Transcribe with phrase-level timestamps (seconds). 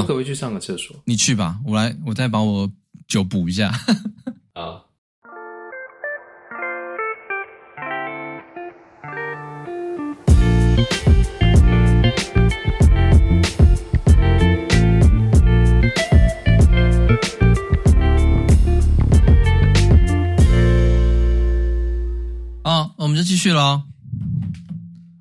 [0.00, 0.96] 我可不可以去上个厕所？
[1.04, 2.70] 你去吧，我来，我再把我
[3.06, 3.70] 酒补一下。
[4.54, 4.86] 好。
[22.64, 23.82] 好，我们就继续喽。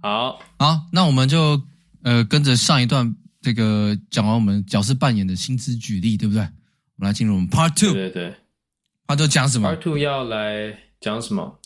[0.02, 1.62] 好，好，那我们就
[2.04, 3.14] 呃跟着上一段。
[3.42, 6.42] 这个讲完我们角色扮演的薪资举例，对不对？
[6.42, 7.94] 我们来进入我们 Part Two。
[7.94, 8.34] 对对对
[9.08, 11.60] ，Part Two 讲什么？Part Two 要来讲什么？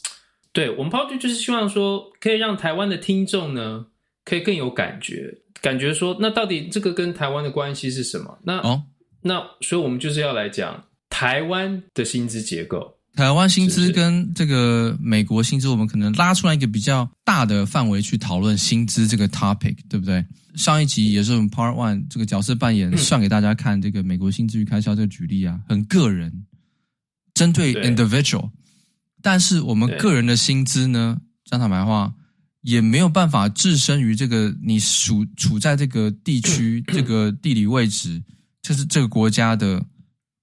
[0.52, 3.88] 对，我们 Part Two 就是希望说，可以让台湾的听众呢，
[4.23, 8.38] 可以更有感觉，感觉说，那到底这个跟台湾的关系是什么？
[8.44, 8.84] 那哦，
[9.22, 13.00] 那所以我们就是要来讲台湾的薪资结构。
[13.16, 20.26] 台湾薪资跟这个美国薪资，我们可能拉出来一个比较大的范围去讨论薪资这个 topic，对不对？
[20.55, 26.45] 上一集也是我们 Part One 这个角色扮演算给大家看，这个美国薪资与开销这个举例啊，很个人，
[27.36, 28.50] 针对 individual，
[29.22, 32.14] 但是我们个人的薪资呢，讲坦白话，
[32.61, 38.23] 也没有办法置身于这个你处处在这个地区、 这个地理位置，
[38.64, 39.83] 就是这个国家的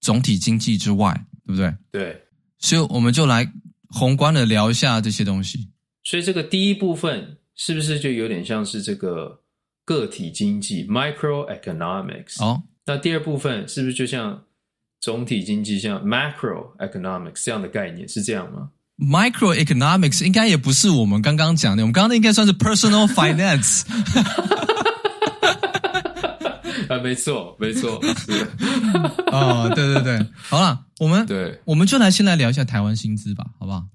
[0.01, 1.13] 总体经济之外，
[1.45, 1.75] 对不对？
[1.91, 2.25] 对。
[2.61, 3.51] 所以我们就来
[3.89, 5.69] 宏观的聊一下这些东西。
[6.05, 9.41] 所以这个第一部分是不是就有点像是这个
[9.85, 12.43] 个体经济 （microeconomics）？
[12.43, 14.43] 哦，那第二部分是不是就像
[15.01, 18.09] 总体经济，像 macroeconomics 这样的概念？
[18.09, 23.85] 是这样吗？microeconomics 应该也不是我们刚刚讲的，我们刚刚那应该算是 personal finance。
[26.91, 28.33] 啊，没错，没错，是
[29.31, 33.87] 哦，对对对，好了，我们对，我们就来先来聊一下台湾薪资吧，好不好？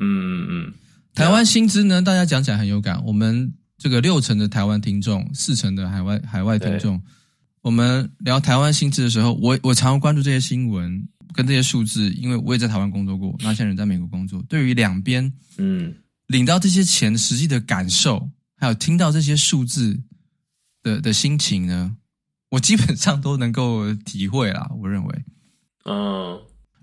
[0.00, 0.72] 嗯嗯嗯，
[1.12, 2.98] 台湾薪资呢，大家讲起来很有感。
[3.04, 6.98] 我们这个六成的台湾听众，四成的海外海外听众，
[7.60, 15.94] 我们聊台湾薪资的时候，我我常常关注这些新闻跟这些数字，因为我也在台湾工作过，那现在人在美国工作，对于两边嗯
[16.28, 18.26] 领到这些钱实际的感受，
[18.56, 20.00] 还有听到这些数字
[20.82, 21.94] 的的心情呢？
[22.50, 25.24] 我基本上都能够体会啦，我认为，
[25.84, 26.36] 嗯，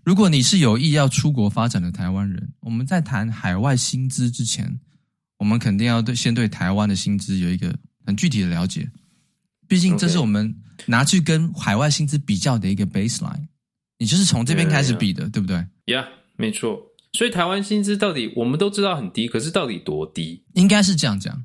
[0.05, 4.79] 如果你是有意要出国发展的台湾人，我们在谈海外薪资之前，
[5.37, 8.89] 我们肯定要对先对台湾的薪资有一个很具体的了解，
[9.67, 13.47] 毕竟这是我们拿去跟海外薪资比较的一个 baseline，
[13.99, 15.31] 你就是从这边开始比的，yeah, yeah.
[15.31, 15.57] 对不对？
[15.57, 16.07] 呀，yeah,
[16.37, 16.79] 没错。
[17.11, 20.45] 所以台湾薪资到底我们都知道很低，可是到底多低？
[20.53, 21.43] 应该是这样讲。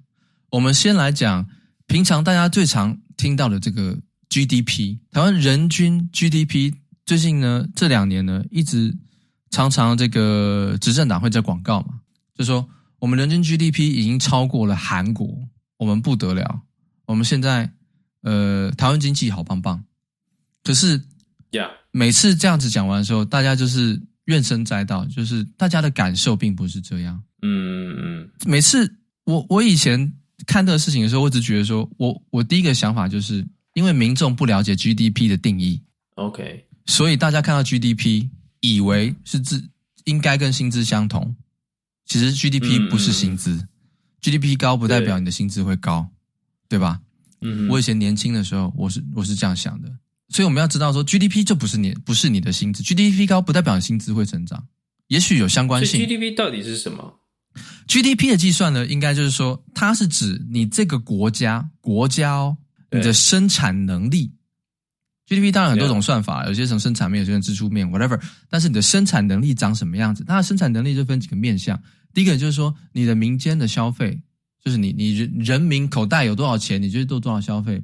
[0.51, 1.49] 我们先来讲
[1.89, 3.99] 平常大家最常听到的这个。
[4.33, 6.73] GDP，台湾人均 GDP
[7.05, 8.97] 最近呢，这两年呢，一直
[9.51, 12.01] 常常这个执政党会在广告嘛，
[12.35, 12.67] 就说
[12.99, 15.37] 我们人均 GDP 已经超过了韩国，
[15.77, 16.63] 我们不得了，
[17.05, 17.71] 我们现在
[18.23, 19.85] 呃台湾经济好棒棒。
[20.65, 20.99] 可是
[21.51, 27.23] 呀，每次这样子讲完的时候，大家就是怨声载道，就是大家的感受并不是这样。
[27.43, 28.31] 嗯嗯嗯。
[28.47, 28.91] 每次
[29.25, 30.11] 我我以前
[30.47, 33.47] 看这个事情的时候，我只觉得说我我第一个想法就是。
[33.75, 35.81] 因为民众不了解 GDP 的定义
[36.17, 38.29] ，OK，所以大家看到 GDP
[38.61, 39.63] 以为是自
[40.05, 41.35] 应该跟薪资相同，
[42.05, 43.69] 其实 GDP 不是薪资，嗯
[44.21, 46.07] ，GDP 高不代表你的薪资会高，
[46.69, 47.01] 对，对吧？
[47.41, 49.91] 嗯，我以前年轻的时候，我是我是这样想的，
[50.29, 54.67] 所以我们要知道说 GDP 就不是你不是你的薪资，GDP 高不代表你薪资会成长，
[55.09, 56.01] 也许有相关性。
[56.01, 57.21] GDP 到底是什么
[57.89, 62.59] ？GDP 的计算呢，应该就是说它是指你这个国家国家哦。
[62.93, 64.31] 你的生产能力
[65.27, 68.21] ，GDP 当然很多种算法，有些什么生产面，有些从支出面，whatever。
[68.51, 70.25] 但是你的生产能力长什么样子？
[70.25, 71.81] 它的生产能力就分几个面向。
[72.13, 74.21] 第一个就是说，你的民间的消费，
[74.63, 77.83] 就是你你人人民口袋有多少钱，你就做多少消费。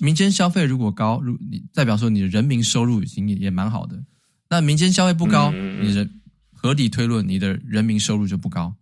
[0.00, 4.00] 民间消费如果高，如你代表说你的人民收入已经也也蛮好的。
[4.48, 6.20] 那民间消费不高，你人
[6.52, 8.72] 合理推论，你的人民收入就不高，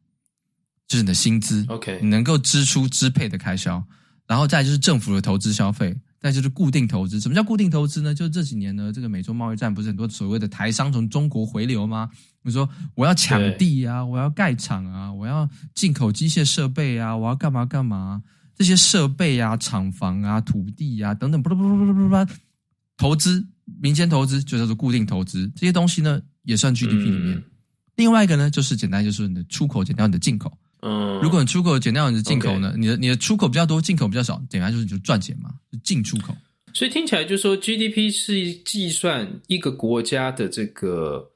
[0.88, 3.82] 就是你的薪资，OK，你能够支出支配的开销。
[4.30, 7.18] 然后再就是政府的投资消费，再就是固定投资。
[7.18, 8.14] 什么叫固定投资呢？
[8.14, 12.08] 就这几年呢，这个美洲贸易战不是很多所谓的台商从中国回流吗？
[12.40, 18.22] 比如说我要抢地啊，我要盖厂啊，我要进口机械设备啊，我要干嘛干嘛？
[18.54, 22.32] 这些设备啊、厂房啊、土地啊等等，不不不不不不，
[22.96, 23.44] 投资
[23.82, 27.42] 民间投资就叫做固定投资，这些东西呢也算 GDP 里面。
[27.96, 30.56] 另外一个呢，就是简单就是你的出口减掉你的进口。
[30.82, 36.34] 嗯，如果你出口减掉你的进口呢.你的你的出口比较多，进口比较少，等于就是就赚钱嘛，就进出口。
[36.72, 41.32] 所以听起来就是说，GDP 是计算一个国家的这个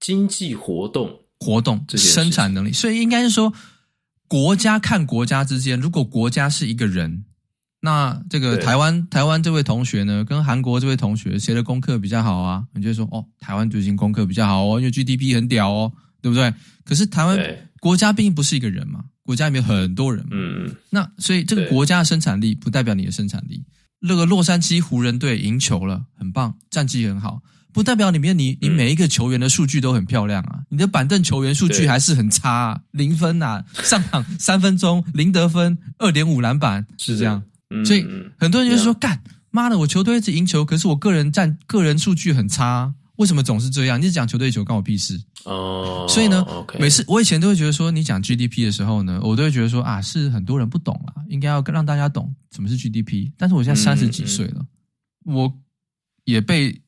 [0.00, 2.72] 经济活动活动生产能力。
[2.72, 3.52] 所以应该是说，
[4.26, 7.24] 国家看国家之间，如果国家是一个人，
[7.80, 12.64] 那这个台湾台湾这位同学呢，跟韩国这位同学谁的功课比较好啊？
[12.74, 16.52] 你就会说哦，台湾最近功课比较好哦，因为 GDP 很屌哦，对不对？
[16.84, 17.38] 可是台湾
[17.82, 23.64] 国家毕竟不是一个人嘛，国家里面有很多人嘛，嗯，那所以这个国家的生产力不代表你的生产力。
[23.98, 27.42] 那个洛杉矶湖人队赢球了，很棒，战绩很好，
[27.72, 37.42] 不代表里面你你每一个球员的数据都很漂亮啊，你的板凳球员数据还是很差啊，零分啊，上场 三分钟零得分，二点五篮板是这样。
[37.84, 38.06] 所以
[38.38, 39.20] 很多人就说：“干
[39.50, 44.00] 妈的，我球队一直赢球，可是我个人占个人数据很差，为什么总是这样？
[44.00, 46.44] 你只讲球队球，关我屁事。”哦，所以呢，
[46.78, 53.30] 每次我以前都会觉得说，你讲 GDP 的时候呢，我都会觉得说啊，是很多人不懂啊，应该要让大家懂什么是 GDP。
[53.36, 54.64] 但是我现在三十几岁了，
[55.24, 55.52] 我
[56.24, 56.80] 也被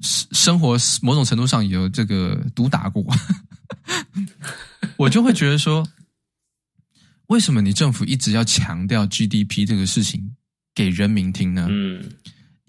[0.00, 3.04] 生活某种程度上有这个毒打过，
[4.96, 5.86] 我就会觉得说。
[7.26, 10.34] 为什么你政府一直要强调 GDP 这个事情
[10.74, 11.68] 给人民听呢？
[11.70, 12.02] 嗯，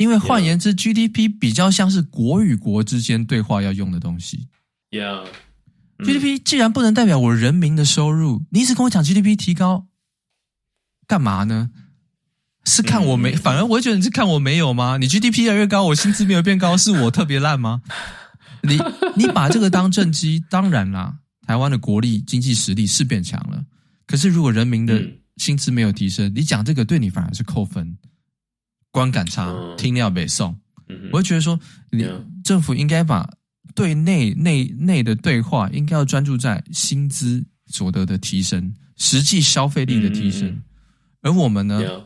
[0.01, 4.47] 因为换言之，GDP 比较像是国与国之间对话要用的东西。
[4.89, 9.87] Yeah，GDP 既然不能代表我人民的收入，你一直跟我讲 GDP 提高，
[11.07, 11.69] 干嘛呢？
[12.65, 14.97] 是看我没，反而我会觉得你是看我没有吗？
[14.97, 17.81] 你 GDP 越来越高，我薪资没有变高，是我特别烂吗？
[18.61, 18.79] 你
[19.15, 21.15] 你把这个当政绩，当然啦，
[21.47, 23.65] 台湾的国力经济实力是变强了。
[24.05, 25.01] 可是，如果人民的
[25.37, 27.97] 薪资没有提升，嗯、你讲这个对你反而是扣分，
[28.91, 30.55] 观感差，嗯、听料北宋。
[30.89, 31.59] 嗯、我会觉得说，
[31.89, 32.05] 你
[32.43, 33.27] 政府应该把
[33.73, 40.49] 对内内内的对话，应该要专注在薪资所得的提升，实际消费力的提升。
[40.49, 40.63] 嗯、
[41.21, 42.05] 而我们呢，嗯、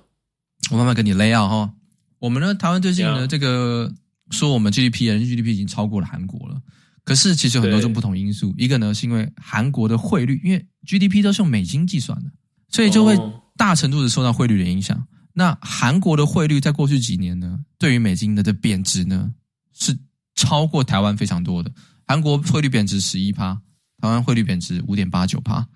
[0.72, 1.74] 我慢慢跟你 lay out 哈。
[2.20, 3.92] 我们呢，台湾最近呢，嗯、这个
[4.30, 6.62] 说我们 GDP 人均 GDP 已经超过了韩国了。
[7.04, 12.32] 可是其实有很多种不同因素，一个呢是因为韩国的汇率，因为 GDP 都是用美金计算的，
[12.70, 13.16] 所以就会
[13.56, 15.06] 大程度的受到汇率的影响。
[15.38, 19.34] 那韩国的汇率在过去几年呢，对于美金的的贬值呢，
[19.74, 19.96] 是
[20.34, 21.72] 超过台湾非常多的。
[22.08, 23.54] 韩国汇率贬值十一趴，
[24.00, 25.68] 台湾汇率贬值五点八九趴。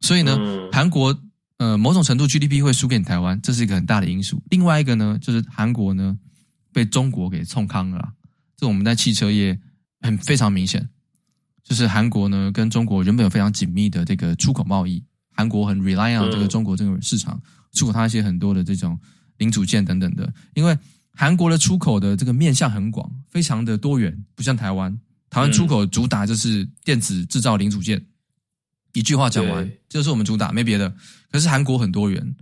[0.00, 0.36] 所以呢，
[0.72, 1.18] 韩国
[1.58, 4.42] 呃某种程度 GDP 会输给台湾，这是一个很大的因素。
[4.50, 6.18] 另外一个呢，就是韩国呢
[6.72, 8.12] 被中国给冲康了，
[8.56, 9.58] 这我们在汽车业。
[10.00, 10.86] 很非常明显，
[11.62, 17.40] 就是韩国呢跟中国原本有非常紧密的这个出口贸易，韩国很 rely on 这个中国这个市场，
[17.74, 18.98] 出口它一些很多的这种
[19.36, 20.32] 零组件等等的。
[20.54, 20.76] 因为
[21.12, 24.98] 韩国的出口的这个面向很广，非常的多元，不像台湾，
[25.28, 28.02] 台湾出口主打就是电子制造零组件，
[28.92, 30.94] 一句话讲完，这就是我们主打，没别的。
[31.30, 32.34] 可是韩国很多元，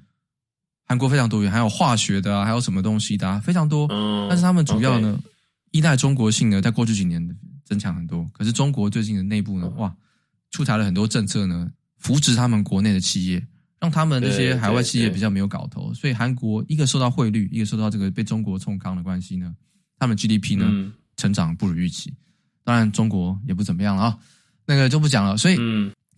[0.86, 3.88] 韩国非常多元，还有化学的啊，还有什么东西的啊，非常多。
[4.28, 5.18] 但是他们主要呢
[5.72, 7.36] 依赖中国性呢，在过去几年。
[7.64, 9.96] 增强很多，可是中国最近的内部呢，哇，
[10.50, 13.46] 出台了很多政策呢，扶持他们国内的企业，
[13.82, 15.92] 让他们这些海外企业比较没有搞头。
[15.92, 19.52] 所以韩国一个受到汇率，一个受到这个被中国冲康的关系呢，
[19.98, 22.14] 他们 GDP 呢、嗯、成长不如预期。
[22.62, 24.18] 当然中国也不怎么样了啊，
[24.64, 25.36] 那个就不讲了。
[25.36, 25.56] 所以，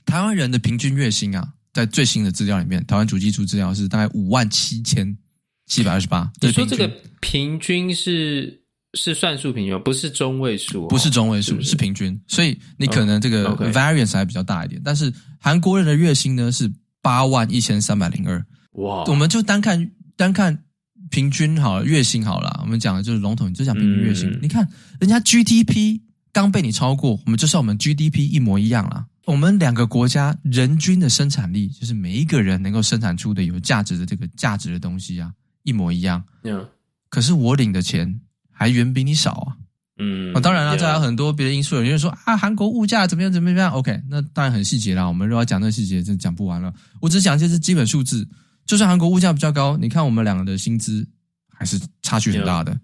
[0.05, 5.17] 台湾人的平均月薪啊，在最新的资料里面，台湾主计处资料是大概五万七千
[5.65, 6.31] 七百二十八。
[6.43, 6.87] 你说这个
[7.21, 8.61] 平均是？
[8.97, 12.17] 是算术平均，不是中位数，不是中位数，是平均。
[12.29, 14.81] 所以你可能这个 variance 还比较大一点。
[14.85, 16.71] 但是韩国人的月薪呢是
[17.05, 18.45] 八万一千三百零二。
[18.73, 20.65] 哇，我们就单看单看
[21.11, 22.61] 平均好了，月薪好了。
[22.63, 24.31] 我们讲的就是笼统，你就讲平均月薪。
[24.31, 24.67] 嗯、你看
[24.99, 26.01] 人家 GDP
[26.33, 29.07] 刚被你超过，我们就算我们 GDP 一模一样啦。
[29.27, 35.31] 我们两个国家人均的生产力，就是每一个人能够生产出的有价值的这个价值的东西啊，
[35.63, 36.25] 一模一样。
[36.43, 36.67] 嗯，
[37.11, 38.21] 可是我领的钱。
[38.57, 39.57] 还远比你少啊，
[39.97, 41.77] 嗯，当然了，这还有很多别的因素。
[41.77, 45.07] 有人说啊，韩国物价怎么样怎么样？OK，那当然很细节啦。
[45.07, 46.75] 我们如果要讲那个细节，真讲不完了。
[47.01, 48.27] 我只讲这是基本数字。
[48.67, 51.07] 就算韩国物价比较高，你看我们两个的薪资
[51.49, 52.77] 还是差距很大的。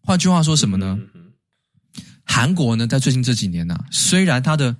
[0.00, 0.98] 换句话说什么呢？
[2.24, 4.74] 韩国呢，在最近这几年呢、啊，虽然它的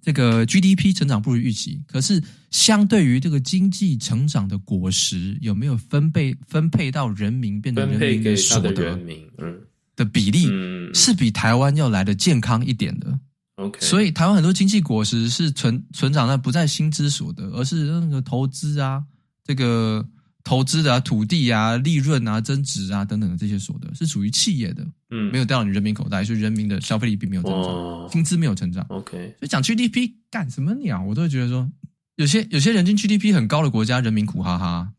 [0.00, 2.22] 这个 GDP 成长不如预期，可是
[2.52, 8.96] 相对于这个经济成长的果实，有没有分配分配到人民，变成人民的所得？
[9.38, 9.58] 嗯。
[9.94, 10.46] 的比例
[10.92, 13.18] 是比台湾要来的健康一点的
[13.56, 19.02] ，OK，所以台湾很多经济果实是存存长在不在薪资所得，而是那个投资啊，
[19.44, 20.06] 这个
[20.44, 31.70] 投资的啊，土地啊，利润啊，增值啊等等的这些所得是属于企业的，嗯，没有掉到你人民口袋，所以人民的消费力并没有增长，薪资没有成长，OK，所以讲 GDP 干什么鸟，我都会觉得说，
[32.16, 34.92] 有些有些人均 GDP 很高的国家，人民苦哈哈。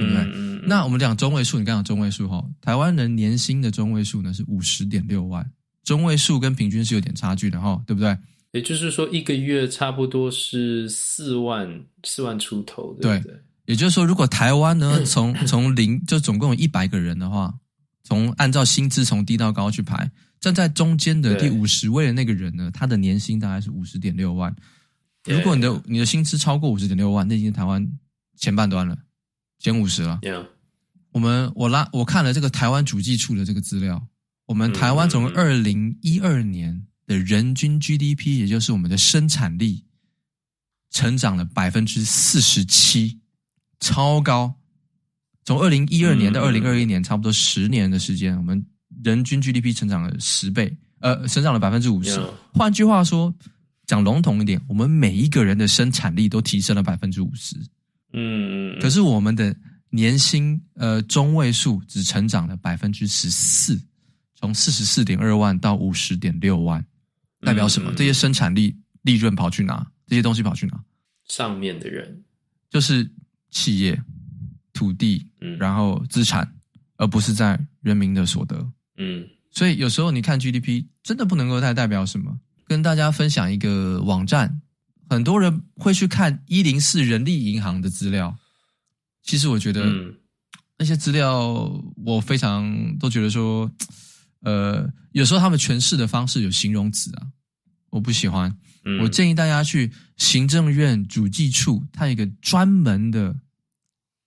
[0.00, 0.22] 对不对？
[0.34, 5.48] 嗯、那我们讲中位数，你刚讲中位数哈，台湾人年薪的中位数呢是五十点六万，
[5.82, 8.16] 中位数跟平均是有点差距的哈，对不对？
[8.52, 11.68] 也就是说，一个月差不多是四万
[12.04, 13.32] 四万出头，对不对？
[13.32, 17.52] 对，也就是说，如果台湾呢， 从从零就总共有一百个人的话，
[18.04, 20.08] 从按照薪资从低到高去排，
[20.40, 24.54] 站在中间的第五十位的那个人呢，他的年薪大概是五十点六万。
[25.24, 27.84] 如果你的你的薪资超过五十点六万，那已经是台湾
[28.36, 28.96] 前半端了，
[29.64, 30.18] 前五十了。
[30.20, 30.46] Yeah.
[31.10, 34.06] 我们我拉我看了这个台湾主计处的这个资料，
[34.44, 39.86] 我们台湾从二零一二年的人均 GDP，也就是我们的生产力，
[40.90, 43.20] 成长了百分之四十七，
[43.80, 44.54] 超高。
[45.46, 48.62] 从二零一二年到二零二一年，差不多十年的时间，我们
[49.02, 52.20] 人均 GDP 成长了十倍，呃，成长了百分之五十。
[52.52, 53.34] 换句话说，
[53.86, 57.56] 讲笼统一点，我们每一个人的生产力都提升了百分之五十。
[58.14, 59.54] 嗯，可是我们的。
[59.90, 63.80] 年薪呃中位数只成长了百分之十四，
[64.34, 66.84] 从四十四点二万到五十点六万，
[67.42, 67.92] 代表什么？
[67.92, 69.86] 嗯、这些生产力利润跑去哪？
[70.08, 70.82] 这些东西跑去哪？
[71.28, 72.24] 上面的人
[72.68, 73.08] 就是
[73.52, 73.96] 企业、
[74.72, 76.52] 土地，嗯，然后资产，
[76.96, 78.68] 而不是在人民的所得。
[78.96, 82.36] 嗯，所以有时候你看 GDP 真的不能够太代表什么。
[82.66, 84.60] 跟大家分享一个网站，
[85.08, 88.36] 很多人会去看一零四人力银行的资料。
[89.22, 89.84] 其实我觉得，
[90.78, 93.70] 那些资料我非常都觉得说，
[94.40, 97.26] 呃，有时候他们诠释的方式有形容词啊，
[97.90, 98.54] 我不喜欢。
[99.00, 103.34] 我建议大家去行政院主计处，它有一个专门的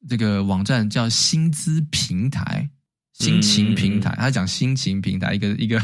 [0.10, 2.68] 这个网站叫薪资平台、
[3.14, 5.80] 薪情平台，它讲薪情平台，一个一个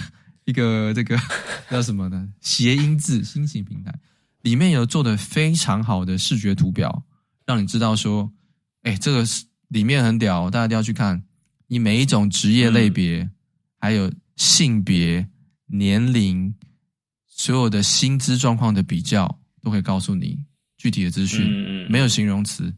[0.45, 1.15] 一个这个
[1.69, 2.27] 叫什么呢？
[2.41, 3.93] 谐音字，薪情平台
[4.43, 7.03] 里面有做的非常好的视觉图表，
[7.45, 8.31] 让你知道说。
[8.83, 11.23] 哎，这个是里面很屌，大家一定要去看。
[11.67, 13.31] 你每一种职业类别，嗯、
[13.79, 15.25] 还有性别、
[15.67, 16.53] 年龄，
[17.25, 20.38] 所有的薪资状况的比较，都可以告诉你
[20.77, 21.45] 具体的资讯。
[21.45, 22.75] 嗯嗯、没有形容词，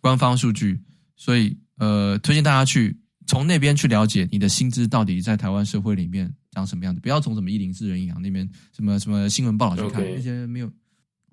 [0.00, 0.80] 官方数据。
[1.14, 7.00] 所以，呃，推荐大家去从那边去了解你的薪资到底在台湾社会里面长什么样子。
[7.02, 10.72] 不要从什么一零四人银行那边什么什么新闻报道去看.那些没有，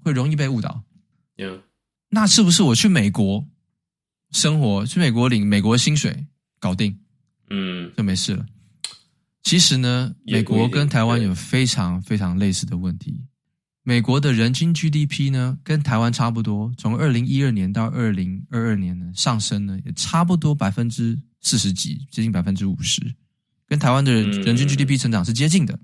[0.03, 0.84] 会容易被误导。
[1.38, 1.62] Yeah.
[2.10, 3.48] 那是不是我去美国？
[4.31, 6.25] 生活去美国领美国薪水
[6.60, 6.98] 搞定，
[7.50, 8.46] 嗯，就没事了。
[9.43, 13.25] 其实呢，美国跟台湾有非常非常类似的问题。
[13.84, 23.01] 美国的人均 GDP 呢，跟台湾差不多，从二零一二年到二零二二年呢，上升呢也差不多百分之四十几，接近百分之五十，
[23.67, 25.77] 跟台湾的人人均 GDP 成长是接近的。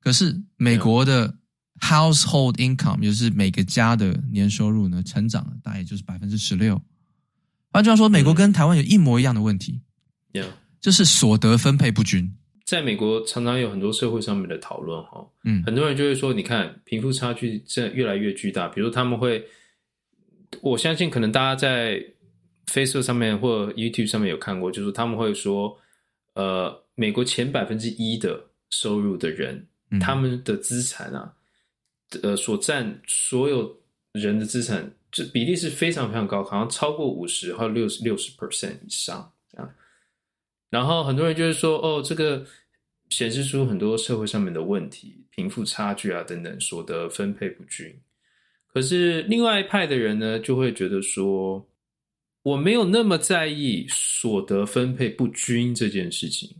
[0.00, 1.36] 可是美国的
[1.80, 6.80] household income，也就是每个家的年收入呢，成长了大概就是百分之十六。
[7.70, 9.80] 换句话说，美国跟台湾有一模一样的问题
[10.32, 10.46] ，Yeah.
[10.80, 12.36] 就是所得分配不均。
[12.64, 18.68] 在美国，常常有很多社会上面的讨论，哈，嗯，很多人就会说，你看贫富差距这越来越巨大。
[18.68, 19.44] 比如他们会，
[20.62, 22.02] 我相信可能大家在
[22.66, 25.76] Facebook 上面或 YouTube 上面有看过，就是他们会说，
[26.34, 31.30] 呃，美国前百分之一的收入的人，嗯、他们的资产啊，
[32.22, 33.76] 呃，所占所有
[34.12, 34.94] 人的资产。
[35.10, 39.74] 这比例是非常非常高，好像超过五十或六十六十 percent 以上啊。
[40.70, 42.44] 然后很多人就是说，哦，这个
[43.10, 47.96] 显示出很多社会上面的问题，贫富差距啊等等，所得分配不均。
[48.66, 51.64] 可是另外一派的人呢，就会觉得说，
[52.42, 56.56] 我没有那么在意所得分配不均这件事情，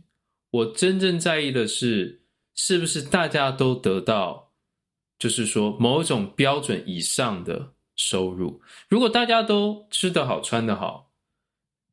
[0.49, 2.21] 我真正在意的是，
[2.55, 4.44] 是不是大家都得到，
[5.19, 7.71] 就是说某种标准以上的。
[7.97, 11.09] 收入，如果大家都吃得好、穿得好，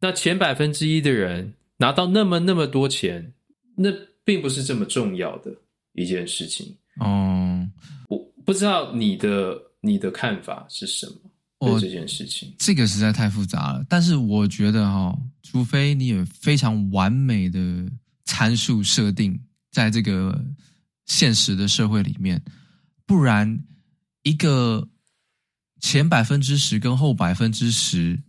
[0.00, 3.32] 那前百分之一的人拿到那么那么多钱，
[3.76, 3.88] 那
[4.24, 5.54] 并不是这么重要的
[5.92, 6.76] 一件事情。
[6.98, 7.64] 哦，
[8.08, 11.30] 我不知道你的你的看法是什么？
[11.60, 13.86] 对这件事情，这个实在太复杂了。
[13.88, 17.60] 但是我觉得哈，除非你有非常完美的
[18.24, 20.44] 参数设定在这个
[21.06, 22.42] 现实的社会里面，
[23.12, 23.62] 不然
[24.22, 24.88] 一个。
[25.84, 28.22] 前百分之十跟后百分之十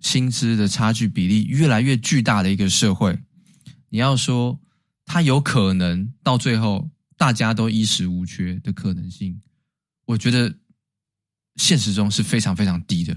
[0.00, 3.18] 薪资的差距比例越来越巨大的一个社会，
[3.88, 4.60] 你要说
[5.06, 9.40] 它有可能到最后大家都衣食无缺的可能性，
[10.04, 10.54] 我觉得
[11.56, 13.14] 现实中是非常非常低的。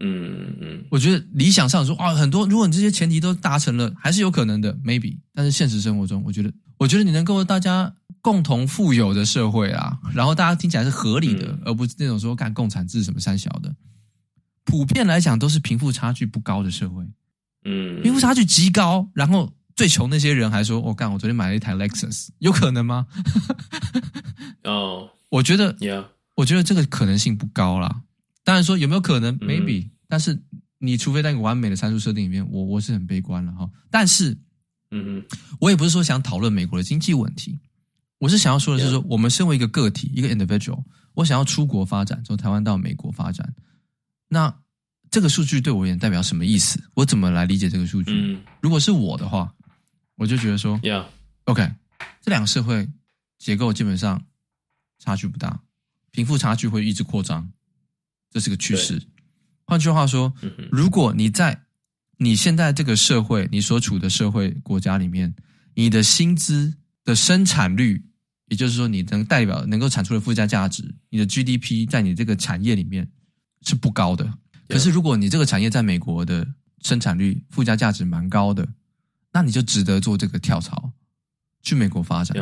[0.00, 5.20] 嗯嗯，我觉得理想上说啊，很多如果你这些前提都达成了，还是有可能的，maybe。
[5.32, 6.52] 但是现实生活中，我觉得，
[6.82, 7.94] 我觉得你能够大家。
[8.24, 13.74] 共同富有的社会啊，然后大家听起来是合理的，嗯、而不是那种说干共产制什么三小的。
[14.62, 17.04] 普遍来讲，都是贫富差距不高的社会。
[17.64, 23.08] 嗯，贫富差距极高，然后最穷那些人还说：“我、哦、干，我昨天买了一台 Lexus，有可能吗？”
[24.62, 25.76] 哦，我觉得
[26.36, 28.02] 我觉得这个可能性不高啦。
[28.44, 30.40] 当然说有没有可能、嗯、，maybe，但是
[30.78, 33.68] 你除非在一个完美的参数设定里面，我我是很悲观了哈。
[33.90, 34.38] 但是，
[34.92, 35.24] 嗯嗯，
[35.58, 37.58] 我也不是说想讨论美国的经济问题，
[38.18, 40.84] 我是想要说的是说，我们身为一个个体，一个 individual，
[41.14, 43.54] 我想要出国发展，从台湾到美国发展，
[44.28, 44.54] 那
[45.10, 46.82] 这个数据对我而言代表什么意思？
[46.94, 48.12] 我怎么来理解这个数据？
[48.12, 49.52] 嗯，如果是我的话，
[50.16, 51.70] 我就觉得说，Yeah，OK，
[52.20, 52.88] 这两个社会
[53.38, 54.22] 结构基本上
[54.98, 55.60] 差距不大，
[56.10, 57.50] 贫富差距会一直扩张，
[58.30, 59.02] 这是个趋势。
[59.64, 60.32] 换句话说，
[60.70, 61.64] 如果你在
[62.22, 65.34] 你现在这个社会，你所处的社会国家里面，
[65.74, 66.72] 你的薪资
[67.04, 68.04] 的生产率，
[68.48, 73.10] 也就是说，你能代表能够产出的附加价值，你的 GDP 在你这个产业里面
[73.62, 74.32] 是不高的。
[74.68, 76.46] 可是，如果你这个产业在美国的
[76.82, 78.66] 生产率、附加价值蛮高的，
[79.32, 80.92] 那你就值得做这个跳槽，
[81.62, 82.36] 去美国发展。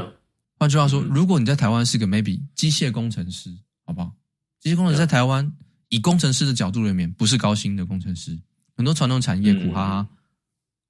[0.58, 4.14] 换句话说，如果你在台湾是个 maybe 机械工程师，好不好？
[4.60, 5.52] 机械工程师在台湾。
[5.92, 8.38] 以工程师的角度里面，不是高薪的工程师，
[8.80, 10.08] 很多传统产业苦哈哈，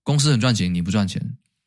[0.05, 1.21] 公司很赚钱，你不赚钱。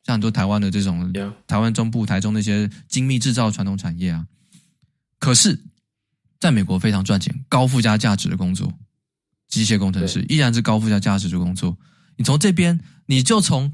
[0.04, 1.12] 像很多台湾的这种，
[1.46, 4.26] 台湾中部、台中那些精密制造传统产业啊，
[5.18, 5.62] 可是
[6.40, 8.72] 在美国非常赚钱，高附加价值的工作，
[9.48, 11.76] 机械工程师依然是高附加价值的工作。
[12.16, 13.70] 你从这边，你就从。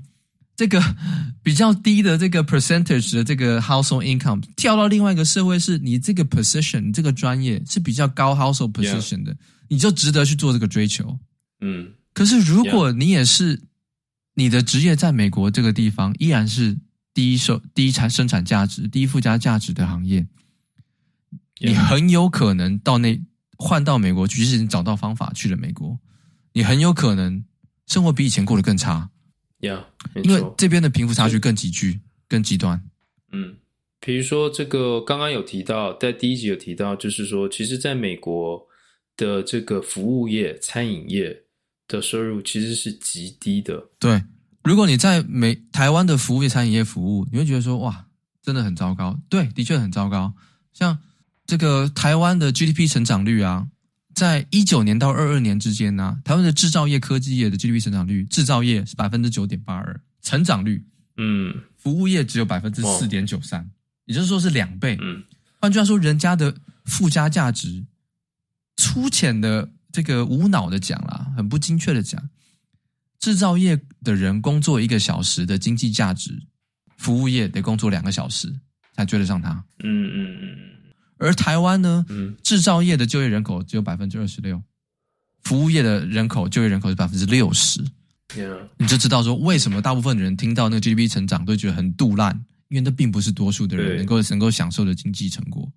[0.56, 0.78] 这个
[1.42, 9.34] 比较低的这个 percentage 的这个 household income 跳到另外一个社会，是你这个 position，你这个专业是比较高 household position 的，
[9.68, 11.18] 你就值得去做这个追求。
[11.62, 13.62] 嗯，可是如果你也是
[14.34, 16.78] 你的职业在美国这个地方依然是
[17.12, 20.26] 低收、低产生产价值、低附加价值的行业，
[21.60, 23.20] 你很有可能到那
[23.56, 25.98] 换到美国去，即使你找到方法去了美国，
[26.52, 27.44] 你很有可能
[27.86, 29.10] 生活比以前过得更差。
[29.60, 32.82] 呀，yeah, 因为这边的贫富差距更急剧、更极端。
[33.32, 33.56] 嗯，
[34.00, 38.66] 比如说这个刚刚有提到，在第一集有提到，就是说，其实在美国
[39.16, 41.42] 的这个服务业、餐饮业
[41.90, 43.88] 的收入其实是极低的。
[43.98, 44.22] 对，
[44.62, 48.06] 如果你在美台湾的服务业、餐饮业服务，你会觉得说，哇，
[48.42, 49.20] 真的很糟糕。
[49.28, 50.32] 对，的确很糟糕。
[50.72, 50.98] 像
[51.44, 53.66] 这个台湾的 GDP 成长率啊。
[54.12, 60.84] 在一九年到二二年之间呢、啊，台湾的制造业、科技业的 GDP 成长率，制造业是百分之九点八二，成长率，
[61.16, 63.70] 嗯，服务业只有百分之四点九三，
[64.06, 64.98] 也就是说是两倍。
[65.00, 65.22] 嗯，
[65.60, 67.86] 换句话说，人家的附加价值，
[68.76, 72.28] 粗浅的这个无脑的讲啦，很不精确的讲，
[73.18, 76.42] 制造业的人工作一个小时的经济价值，
[76.96, 78.54] 服务业得工作两个小时
[78.94, 79.64] 才追得上他。
[79.82, 80.56] 嗯嗯嗯。
[81.18, 84.62] 而台湾呢，嗯，制造业的就业人口只有百分之二十六，
[85.42, 87.84] 服务业的人口就业人口是百分之六十
[88.34, 88.56] ，Yeah.
[88.78, 92.34] 你就知道说为什么大部分的人听到那个 GDP 成长都觉得很杜烂，
[92.68, 95.70] 因为那并不是多数的人能够能够享受的经济成果。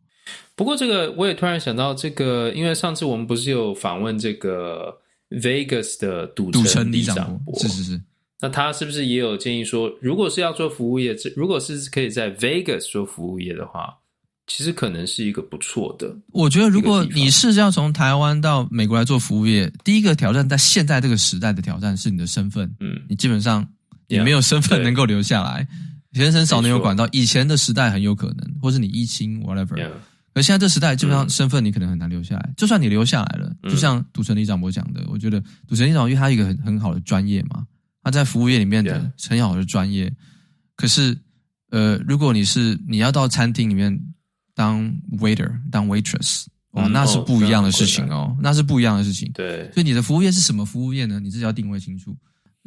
[0.56, 4.96] 不过这个我也突然想到，这个因为上次我们不是有访问这个
[5.30, 8.02] Vegas 的赌城里长伯，是是是，
[8.42, 13.98] 那他是不是也有建议说，如果是要做服务业，如果是可以在 Vegas 做服务业的话？
[14.46, 16.14] 其实可能是一个不错的。
[16.34, 22.70] 我觉得，如果你是要从台湾到美国来做服务业，第一个挑战在现在这个时代的挑战是你的身份。
[22.82, 23.66] 嗯，你基本上
[24.10, 25.66] 也没有身份能够留下来，
[26.12, 27.08] 学生少能有管道。
[27.14, 29.90] 以前的时代很有可能，或是你一清 whatever。
[30.34, 32.54] 而现在这时代基本上身份你可能很难留下来。
[32.58, 37.66] 就算你留下来了，就像赌城李长博讲的，我觉得赌城李长伯因为他有一个很很好的专业嘛，
[38.02, 40.14] 他在服务业里面的很好的专业。
[40.76, 41.18] 可是，
[41.70, 44.00] 呃，如果你是你要到餐厅里面。
[44.56, 49.32] 当 waiter，当 waitress，哦，那是不一样的事情哦，那是不一样的事情。
[49.34, 51.20] 对，所以你的服务业是什么服务业呢？
[51.20, 52.16] 你自己要定位清楚。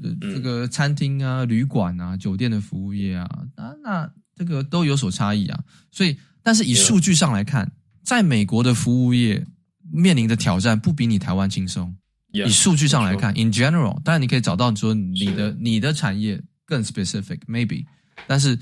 [0.02, 5.62] 呃，这个餐厅啊、旅馆啊、酒店的服务业啊，那那这个都有所差异啊。
[5.92, 7.72] 所以，但是以数据上来看，
[8.04, 9.44] 在美国的服务业
[9.90, 11.96] 面临的挑战不比你台湾轻松。
[12.30, 17.84] 以数据上来看，in general，当然你可以找到说你的你的产业更 specific，maybe。
[18.28, 18.56] 但是，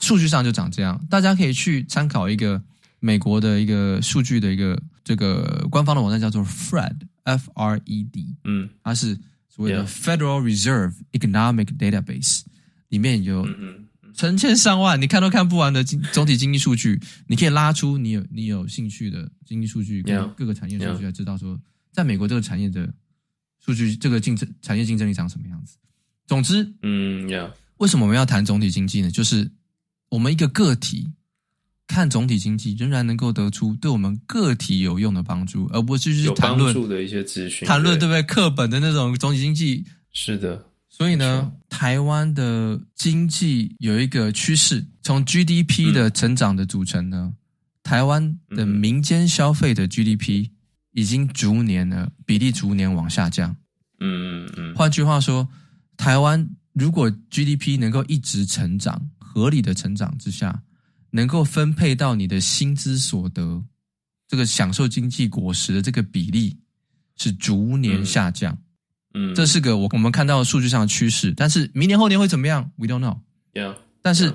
[0.00, 2.60] 数据上就长这样，大家可以去参考一个
[2.98, 9.16] 美国的一个数据的一个这个官方的网站，叫做 FRED，F R E D，嗯，它是
[9.48, 12.40] 所谓的 Federal Reserve Economic Database，
[12.88, 13.46] 里面有
[14.14, 21.60] 成千上万你看都看不完的经总体经济数据，你可以拉出你有你有兴趣的经济数据跟各个产业数据来知道说，
[21.92, 22.92] 在美国这个产业的
[23.64, 25.76] 数据这个竞争产业竞争力长什么样子。
[26.26, 27.28] 总之，嗯。
[27.78, 29.10] 为什么我们要谈总体经济呢？
[29.10, 29.50] 就是
[30.08, 31.10] 我们一个个体
[31.88, 38.22] 看总体经济，仍然能够得出对我们个体有用的帮助，而不是去谈论的一些资讯，谈论对不对？
[38.22, 40.64] 课本的那种总体经济是的。
[40.96, 47.32] 所以呢，台湾的经济有一个趋势，从 GDP 的成长的组成呢，
[47.82, 50.50] 台湾的民间消费的 GDP
[50.92, 53.56] 已经逐年呢，比例逐年往下降。
[53.98, 54.74] 嗯嗯嗯。
[54.76, 55.48] 换句话说，
[55.96, 60.62] 台湾如果 GDP 能够一直成长，合理的成长之下，
[61.10, 63.64] 能够分配到你的薪资所得，
[64.28, 66.56] 这个享受经济果实的这个比例
[67.16, 68.54] 是逐年下降。
[68.54, 68.63] 嗯，
[69.34, 71.32] 这是个我我们看到数据上的趋势。
[71.36, 73.18] 但是明年后年会怎么样？We don't know。
[73.52, 73.76] Yeah。
[74.02, 74.34] 但是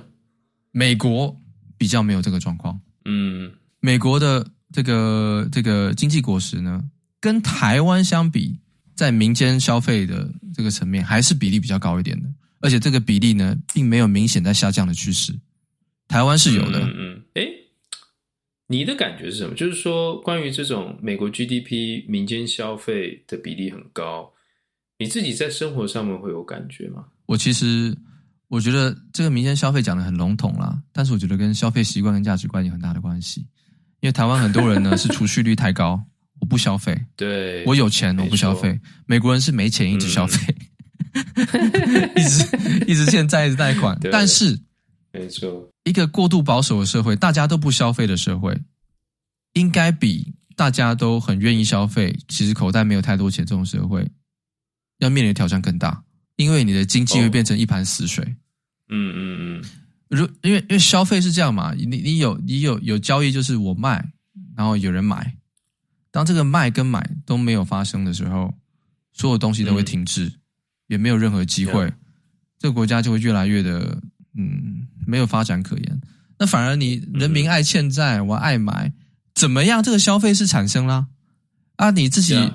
[0.72, 1.40] 美国
[1.78, 2.80] 比较没有这个状况。
[3.06, 4.46] 嗯，美国的。
[4.72, 6.84] 这个这个经济果实呢，
[7.20, 8.60] 跟台湾相比，
[8.94, 15.34] 在民间消费的这个层面，还是比例比较高一点的，而且这个比例呢，并没有明显在下降的趋势。
[16.08, 16.82] 台湾是有的。
[16.82, 17.24] 嗯嗯。
[17.34, 17.50] 哎、嗯，
[18.68, 19.56] 你的感觉是什么？
[19.56, 24.32] 就是说，关于这种美国 GDP 民间消费的比例很高，
[25.00, 27.06] 你自己在生活上面会有感觉吗？
[27.26, 27.98] 我其实
[28.50, 33.48] 我觉得这个民间消费讲的很笼统啦，但是我觉得跟消费习惯跟价值观有很大的关系。
[34.02, 36.02] 因为台湾很多人呢 是储蓄率太高，
[36.40, 36.98] 我不消费。
[37.16, 38.80] 对，我有钱我不消费。
[39.06, 40.56] 美国人是没钱一直消费，
[41.14, 43.98] 嗯、 一直一直欠债一直贷款。
[44.12, 44.60] 但是，
[45.14, 48.58] 没错，一个过度保守的社会，大家都不消费的社会，
[49.54, 54.10] 应该比大家都很愿意消费，其实口袋没有太多钱这种社会，
[55.00, 56.04] 要面临的挑战更大，
[56.38, 58.24] 因为你的经济会变成一盘死水。
[58.88, 59.66] 嗯嗯嗯。
[60.10, 64.12] 如因为因为消费是这样嘛，你你有你有有交易，就是我卖，
[64.56, 65.36] 然后有人买。
[66.12, 68.56] 当这个卖跟买都没有发生的时候，
[69.14, 70.34] 所有东西都会停滞，嗯、
[70.88, 71.94] 也没有任何机会，
[72.58, 74.02] 这个国家就会越来越的
[74.36, 76.02] 嗯没有发展可言。
[76.40, 78.92] 那反而你人民爱欠债，我爱买，
[79.36, 79.84] 怎么样？
[79.84, 81.08] 这个消费是产生啦
[81.76, 82.52] 啊，你自己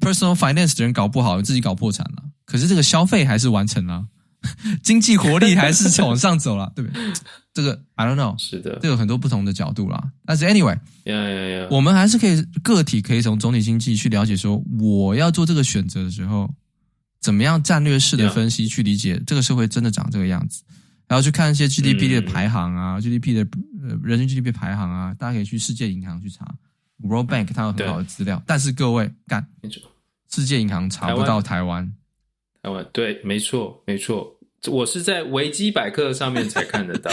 [0.00, 4.06] personal finance 的人搞不好，自己搞破产了，可是这个消费还是完成了。
[4.82, 7.12] 经济活力还是往上走了，对不对？
[7.52, 10.12] 这个 I don't know，是的，这有很多不同的角度啦。
[10.24, 10.78] 但是 anyway，
[11.70, 16.48] 我们还是可以个体可以从总体经济去了解说，我要做这个选择的时候，
[17.20, 20.62] 怎么样战略式的分析去理解这个社会真的长这个样子，
[21.08, 23.40] 然后去看一些 GDP 的排行啊、嗯、，GDP 的
[23.88, 26.44] 呃人均 GDP 排行啊，大家可以去世界银行去查
[27.02, 28.42] ，World Bank 它有很好的资料。
[28.46, 29.46] 但是各位干，
[30.30, 31.92] 世界银行查不到台湾。
[32.62, 34.36] 台湾对，没错，没错，
[34.68, 37.10] 我是在维基百科上面才看得到。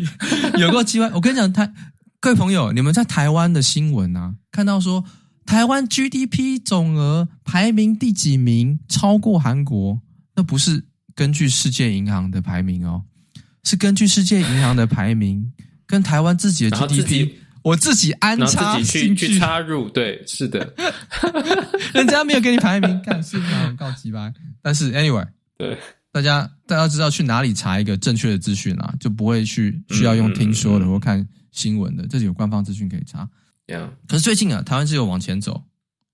[0.58, 1.72] 有个机会，我跟你讲，台
[2.20, 5.04] 各位朋友，你们在台湾的新闻啊，看到说
[5.46, 10.00] 台湾 GDP 总额排名第几名，超过韩国，
[10.34, 13.04] 那不是根据世界银行的排名哦，
[13.62, 15.52] 是根据世界银行的排名
[15.86, 17.34] 跟台湾自己的 GDP。
[17.68, 20.74] 我自己安插自己去去插入，对，是的，
[21.92, 24.32] 人家没有给你排名， 干是很告急吧？
[24.62, 25.26] 但是 anyway，
[25.58, 25.76] 对，
[26.10, 33.28] 大家大家知道去哪里查一个正确的资讯啊，就不会去需要用听说的或看新闻的，这里有官方资讯可以查。
[33.66, 33.90] Yeah.
[34.06, 35.62] 可是最近啊，台湾是有往前走，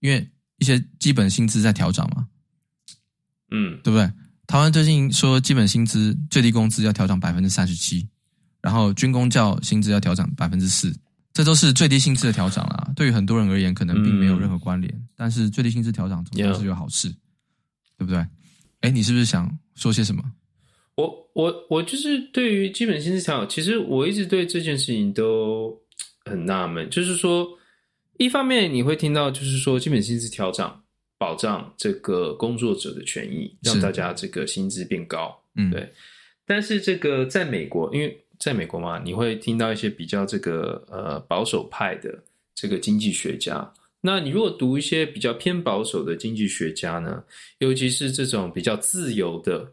[0.00, 2.26] 因为一些基本薪资在调整嘛，
[3.52, 4.10] 嗯，对不对？
[4.48, 8.08] 台湾最近说基本薪资最低工资要调整百分之三十七，
[8.60, 10.92] 然后军工教薪资要调整百分之四。
[11.34, 14.90] 这都是最低薪资的调整啦，对于很多人而言，可能并没有任何关联。
[14.94, 17.14] 嗯、但是最低薪资调整总是有好事.
[17.96, 18.26] 对不对？
[18.80, 20.20] 哎，你是不是想说些什么？
[20.96, 25.80] 我我我就是对于基本薪资调整，其实我一直对这件事情都
[26.24, 26.90] 很纳闷。
[26.90, 27.48] 就是说，
[28.18, 30.68] 一方面你会听到，就是说基本薪资调整
[31.16, 35.92] 保障这个工作者的权益，让大家这个薪资变高，嗯，对。
[36.44, 42.22] 但是这个在美国，因为在美国嘛，你会听到一些比较这个呃保守派的
[42.54, 43.72] 这个经济学家。
[44.02, 47.24] 那你如果读一些比较偏保守的经济学家呢，
[47.60, 49.66] 尤其是这种比较自由的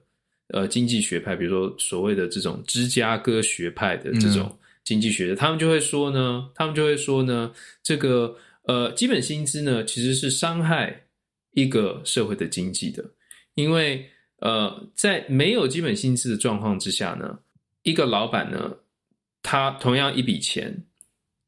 [0.54, 7.52] 呃经济学派，比如说所谓的这种芝加哥学派的这种经济学家，嗯，他们就会说呢，他们就会说呢，
[7.84, 11.08] 这个呃基本薪资呢其实是伤害
[11.52, 13.04] 一个社会的经济的，
[13.56, 17.38] 因为呃在没有基本薪资的状况之下呢。
[17.84, 18.78] 一个老板呢，
[19.42, 20.84] 他同样一笔钱，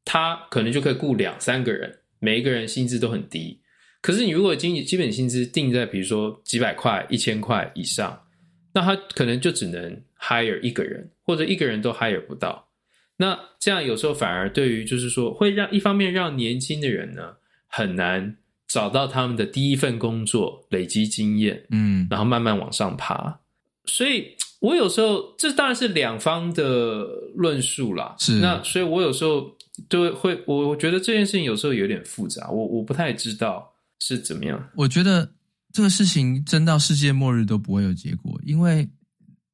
[0.04, 3.60] 他可能就可以雇两三个人，每一个人薪资都很低。
[4.00, 8.26] 可是你如果经济基本薪资定在比如说几百块、一千块以上，
[8.72, 12.68] 那他可能就只能 hire 一个人，或者一个人都 hire 不到。
[13.16, 17.36] 那这样有时候反而对于就是说，会让一方面让年轻的人呢
[17.68, 23.38] 很难找到他们的第一份工作，累积经验，嗯，然后慢慢往上爬，
[23.84, 24.36] 所以。
[24.64, 28.16] 我有时候，这当然是两方的论述啦。
[28.18, 29.54] 是，那所以，我有时候
[29.90, 34.58] 就会，我我觉得这件事情有时候有点复杂，我我不太知道是怎么样。
[34.74, 35.30] 我觉得
[35.70, 38.88] 这个事情真到世界末日都不会有结果，因为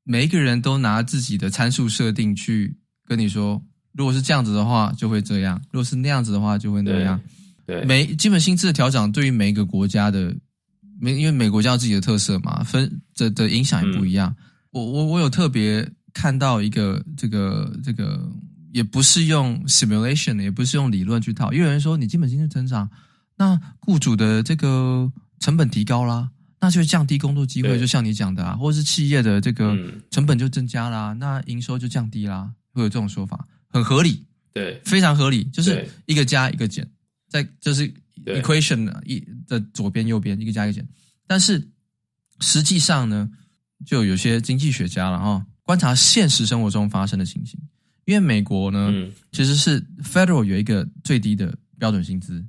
[0.05, 2.73] 每一个人都拿自己的参数设定去
[3.05, 3.61] 跟你说，
[3.95, 7.21] 如果是这样子的话，就会这样；如果是那样子的话，就会那样。
[7.67, 10.33] 对，每基本薪资的调整对于每一个国家的，
[11.01, 14.33] 每因为每个国家有自己的特色嘛，分的的影响也不一样。
[14.39, 18.31] 嗯、我我我有特别看到一个这个这个，
[18.73, 22.91] 也不是用 simulation，也不是用理论去套，因为有人说你基本薪资增长，
[23.37, 26.31] 那雇主的这个成本提高啦，
[26.61, 29.77] 那就降低工作机会，就像你讲的啊，或者是企业的这个
[30.11, 34.27] 成本就增加啦，那营收就降低啦，会有这种说法，很合理。
[34.53, 36.85] 对，非常合理，就是一个加一个减，
[37.29, 37.89] 在就是
[38.27, 40.87] equation 一的左边右边一个加一个减，
[41.25, 41.71] 但是
[42.41, 43.31] 实际上呢，
[43.85, 47.59] 就有些经济学家了哈，观察现实生活中发生的情形，
[48.05, 52.45] 因为美国呢，嗯、其实是 federal 有一个最低的标准薪资，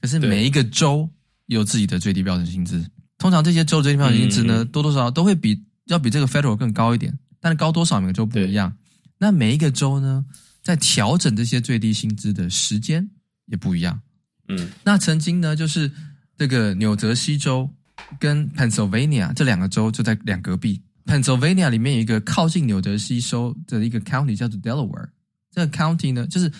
[0.00, 1.08] 可是每一个州
[1.46, 2.84] 有自己的最低标准薪资，
[3.18, 8.76] 通常这些州最低标准薪资呢，多多少少都会比要比这个 federal 更高一点，但是高多少每个州不一样，
[9.18, 10.24] 那每一个州呢，
[10.62, 13.08] 在调整这些最低薪资的时间
[13.46, 14.00] 也不一样，
[14.48, 15.90] 嗯，那曾经呢，就是
[16.36, 17.70] 这个纽泽西州
[18.18, 20.82] 跟 Pennsylvania 这两个州就在两隔壁。
[21.04, 25.08] Pennsylvania 里面有一个靠近纽泽西州的一个 county 叫做 Delaware，
[25.52, 26.52] 这个 county 呢，就是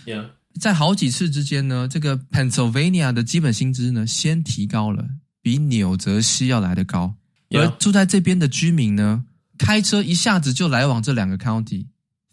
[0.60, 5.04] 在好几次之间呢，这个 Pennsylvania 的基本薪资呢先提高了，
[5.42, 7.14] 比纽泽西要来得高，
[7.50, 9.24] 而住在这边的居民呢，
[9.58, 11.86] 开车一下子就来往这两个 county。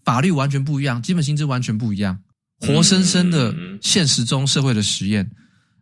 [0.03, 2.19] 法律完全不一样，基本薪资完全不一样，
[2.59, 5.31] 活生生的现实中社会的实验。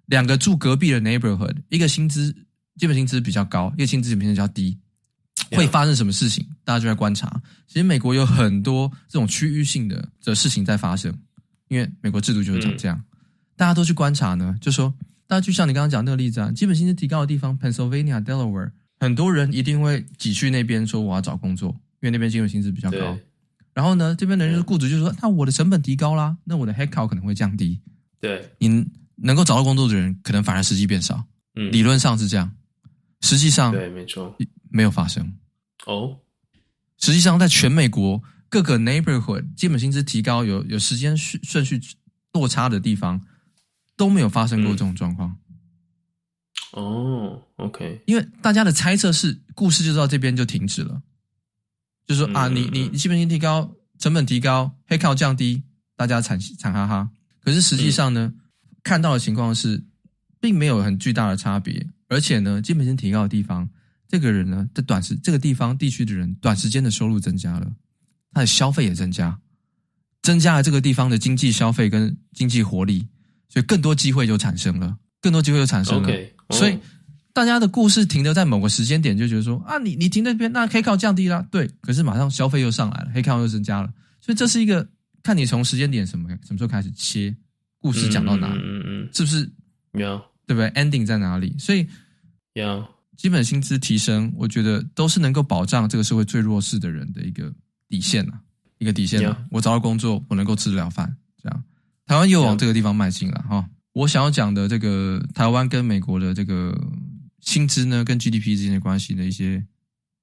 [0.06, 2.36] 两个住隔壁的 neighborhood，一个薪资
[2.82, 4.76] 基本薪资比较高，一个薪资比较低，
[5.52, 6.44] 会发生什么事情？
[6.63, 7.39] 大家就在观察。
[7.67, 11.15] 其实美国有很多这种区域性的的事情在发生，
[11.67, 13.00] 因为美国制度就是长这样。
[13.56, 14.91] 大家都去观察呢，就说
[15.28, 21.70] 大家就像你刚刚讲那个例子啊，基本薪资提高的地方，Pennsylvania、Delaware，很多人一定会挤去那边说我要找工作，
[22.02, 23.15] 因为那边基本薪资比较高。
[23.76, 27.80] 然后呢，这边的人就是雇主就说，那我的成本提高啦，那我的 headcount 可能会降低。
[28.20, 28.84] 对，你
[29.17, 31.24] 能够找到工作的人，可能反而实际变少。
[31.56, 32.50] 嗯，理论上是这样，
[33.21, 34.36] 实际上对，没错，
[34.69, 35.38] 没有发生。
[35.86, 36.19] 哦，
[36.97, 41.79] 实际上在全美国各个 neighborhood 基本薪资提高有有时间顺顺序
[42.34, 43.21] 落差的地方，
[43.95, 45.38] 都没有发生过这种状况。
[46.73, 51.01] 哦，OK，因为大家的猜测是，故事就到这边就停止了。
[52.07, 55.63] 就是说啊，你你基本薪提高，成本提高，黑靠降低，
[55.95, 57.10] 大家惨惨哈哈。
[57.41, 58.34] 可是实际上呢，
[58.84, 59.84] 看到的情况是，
[60.39, 61.88] 并没有很巨大的差别。
[62.12, 63.67] 而且呢，基本薪提高的地方，
[64.08, 67.71] 这个人呢，在短时这个地方地区的人，短时间的收入增加了，
[68.34, 69.39] 他的消费也增加，
[70.21, 73.08] 增加了这个地方的经济消费跟经济活力，
[73.47, 76.10] 所以更多机会就产生了，更多机会就产生了。
[76.10, 76.30] Okay.
[76.47, 76.60] Oh.
[76.60, 76.78] 所以。
[77.34, 83.88] 大家的故事停留在某个时间点，就觉得说啊，你你停在那边，那黑靠降低了，对，可是马上消费又上来了，黑靠又增加了，
[84.19, 84.86] 所以这是一个
[85.24, 87.34] 看你从时间点什么什么时候开始切，
[87.80, 89.50] 故事讲到哪里，嗯嗯，是不是？
[89.93, 90.21] 没有，
[90.52, 91.56] 对不对？Ending 在哪里？
[91.58, 91.88] 所以
[92.54, 92.86] 有
[93.16, 97.54] 基本薪资提升，我觉得都是能够保障这个社会最弱势的人的一个
[97.88, 98.42] 底线啊，
[98.78, 99.46] 一个底线啊。
[99.50, 101.64] 我找到工作，我能够吃得了饭，这样。
[102.06, 103.66] 台湾又往这个地方迈进了哈。
[103.94, 106.78] 我想要讲的这个台湾跟美国的这个。
[107.42, 109.66] 薪资呢，跟 GDP 之间的关系的一些，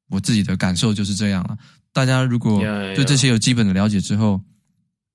[0.09, 1.59] 我自己的感受就是这样了。
[1.93, 2.61] 大家如果
[2.95, 4.41] 对这些有基本的了解之后，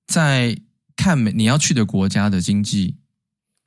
[0.06, 0.54] 在
[0.96, 2.94] 看美你要去的国家的经济，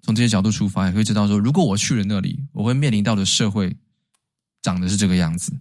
[0.02, 3.76] 从这些角度出发，也会知道说，如果我去了那里，我会面临到的社会
[4.62, 5.52] 长的是这个样子，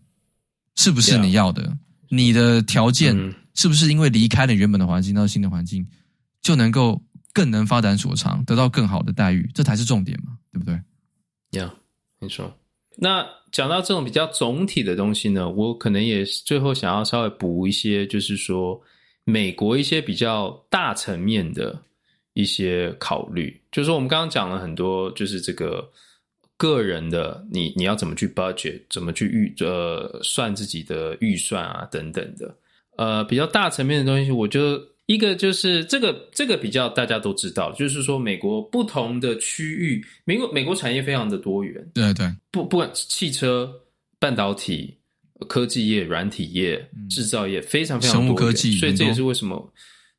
[0.77, 1.77] 是不是你要的？
[2.09, 3.16] 你的条件
[3.55, 5.87] 是不是因为离开了原本的环境到新的环境，
[6.40, 9.51] 就能够更能发展所长，得到更好的待遇？
[9.53, 10.81] 这才是重点嘛，对不对？
[11.59, 11.75] 呀，
[12.20, 12.57] 没错。
[12.99, 18.81] 那讲到这种比较总体的东西呢，我可能也最后想要稍微补一些，就是说
[19.25, 21.79] 美国一些比较大层面的
[22.37, 25.85] 一些考虑，就是说我们刚刚讲了很多，就是这个
[26.57, 32.57] 个人的你你要怎么去 budget，怎么去预呃算自己的预算啊等等的，
[32.96, 34.81] 呃比较大层面的东西，我就。
[35.07, 43.72] 一个就是这个，这个比较大家都知道，就是说美国不同的区域，美国美国产业非常的多元，对对，不不管汽车、
[44.18, 44.92] 半导体、
[45.49, 49.72] 科技业、软体业、制造业，非常非常多元，生物科技，所以这也是为什么，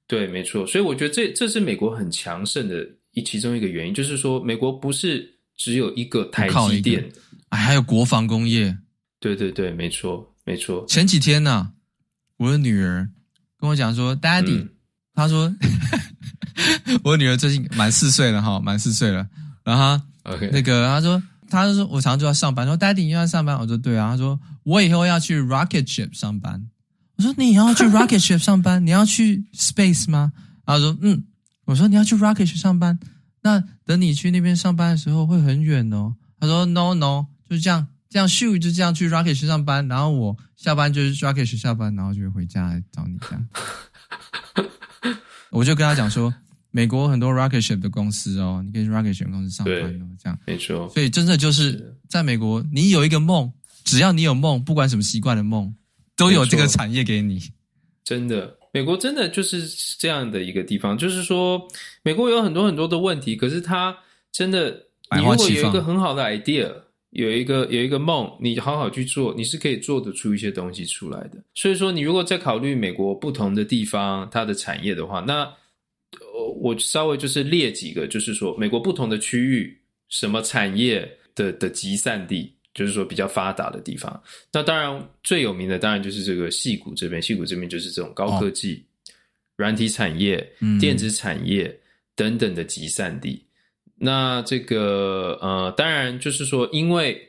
[0.08, 7.08] 对，没错，所以我觉得这这是美国很强盛的一其中一个原因，就是说美国不是只有一个台积电，
[7.50, 8.78] 哎，还有国防工业，
[9.20, 10.86] 对对对，没错没错。
[10.88, 11.72] 前几天呢、啊，
[12.38, 13.10] 我的女儿
[13.60, 14.62] 跟我讲说，Daddy。
[14.62, 14.70] 嗯
[15.18, 15.52] 他说
[17.04, 19.28] ：“我女儿最近满四岁了哈，满四岁了。
[19.64, 20.00] 然后
[20.52, 22.68] 那个她说，他就说我常常就要上班。
[22.68, 24.12] 说 Daddy 你要上班，我说对啊。
[24.12, 26.70] 他说我以后要去 Rocket Ship 上班。
[27.18, 30.34] 我说你要去 Rocket Ship 上班，你要去 Space 吗？
[30.66, 31.24] 他说嗯。
[31.66, 32.98] 我说你要去 Rocket Ship 上班，
[33.42, 36.16] 那等你去那边上班的时候会很远哦。
[36.40, 43.48] 他说：“No No，就是这样，这样咻就这样去 Rocket Ship 上班，然后我下班就是 Rocket Ship 下班，然后就会回家来找你这样。”
[45.52, 46.34] 我就跟他讲说，
[46.72, 50.88] 美国很多 Rocket Ship 的公司哦，你可以去 Rocket Ship 公司上班哦，这样没错。
[50.88, 53.52] 所以真的就是在美国，你有一个梦，
[53.84, 55.76] 只要你有梦，不管什么习惯的梦，
[56.18, 57.40] 都有这个产业给你。
[58.04, 59.66] 真的，美国真的就是
[59.98, 61.66] 这样的一个地方，就是说，
[62.04, 63.98] 美国有很多很多的问题，可是它
[64.34, 64.84] 真的。
[65.16, 66.70] 你如果有一个很好的 idea，
[67.12, 71.42] 有一个有一个梦，你好好去做，你是可以做得出一些东西出来的。
[71.56, 75.50] 所以说，你如果在考虑美国不同的地方它的产业的话，那
[76.60, 84.22] 我稍微就是列几个，就是说美国不同的区域什么产业的的集散地，就是说比较发达的地方。
[84.54, 89.12] 那当然最有名的当然就是这个戏谷这边，戏谷这边就是这种高科技、哦、
[89.56, 90.48] 软体产业、
[90.80, 91.76] 电子产业
[92.16, 93.44] 等等的集散地。
[93.96, 97.20] 那这个呃，当然就是说，因为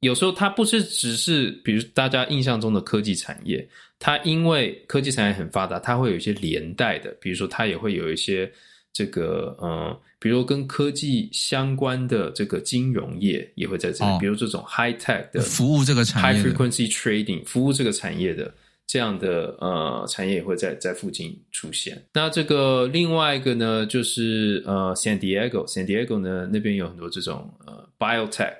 [0.00, 3.66] 有时候它不是只是，比如大家印象中的科技产业，
[3.98, 8.52] 它因为科技产业很发达，它会有一些连带的，比如说它也会有一些
[8.92, 18.52] 这个呃，比如跟科技相关的这个金融业也会在这里，哦、比如这种 high tech 的服务这个产业，high frequency trading 服务这个产业的。
[18.84, 22.04] 这样的呃产业也会在在附近出现。
[22.12, 28.58] 那这个另外一个呢，就是呃，San Diego，San Diego 呢那边有很多这种呃，biotech、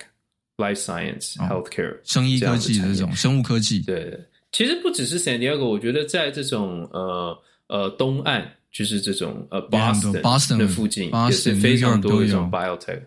[0.57, 3.81] life science、哦、healthcare、生医科技的这种生物科技。
[3.81, 4.19] 对，
[4.53, 13.03] 其实不只是 San Diego，我觉得在这种呃呃东岸，就是这种呃 Boston 的附近也是非常多的这种 biotech。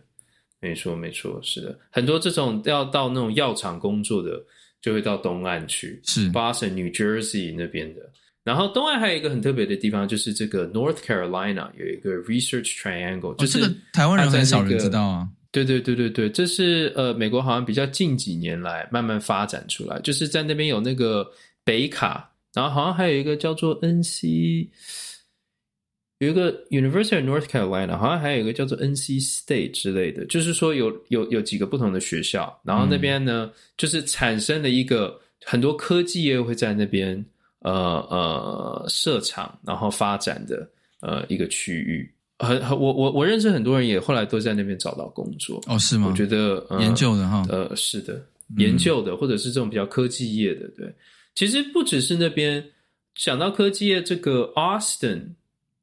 [0.62, 4.42] 没错，没错，是的，很多这种要到那种药厂工作的。
[4.82, 8.02] 就会到东岸去，是 Boston、New Jersey 那边的。
[8.44, 15.28] 然后东岸还有一个很特别的地方，就是这个 North Carolina 有一个 Research Triangle，、哦、就是、这个、台湾人很少人知道啊。
[15.52, 21.28] 对对对对对，这是呃美国好像比较近几年来慢慢发展出来，就是在那边有那个
[21.64, 24.70] 北卡，然后好像还有一个叫做 NC。
[26.20, 37.24] 有一个 University of North Carolina，好像还有一个叫做 NC State 之类的，就是说有有有几个不同的学校，然后那边呢，嗯、就是产生了一个很多科技业会在那边
[37.60, 37.74] 呃
[38.10, 40.66] 呃设厂，然后发展的
[41.02, 42.10] 呃一个区域。
[42.40, 45.62] 很很，我我我认识很多人，也后来都在那边找到工作。
[45.68, 46.08] 哦，是吗？
[46.10, 48.26] 我觉得、呃、研究的哈，呃，是的，
[48.58, 50.66] 研究的，或者是这种比较科技业的。
[50.78, 50.90] 对，
[51.34, 52.64] 其实不只是那边，
[53.16, 55.22] 想到科技业，这个 Austin。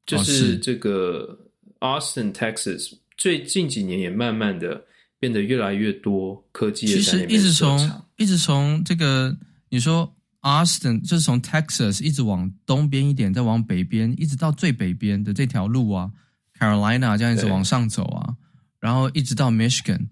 [0.05, 1.37] 就是这个
[1.79, 4.83] Austin, Texas，最近几年也慢慢的
[5.19, 6.87] 变得越来越多科技。
[6.87, 9.35] 其实一直从一直从这个
[9.69, 16.11] 你说 Austin，就是从 Texas 一直往东边一点，再往北边，一直到最北边的这条路啊
[16.59, 18.35] ，Carolina 这样一直往上走啊，
[18.79, 20.07] 然后一直到 Michigan，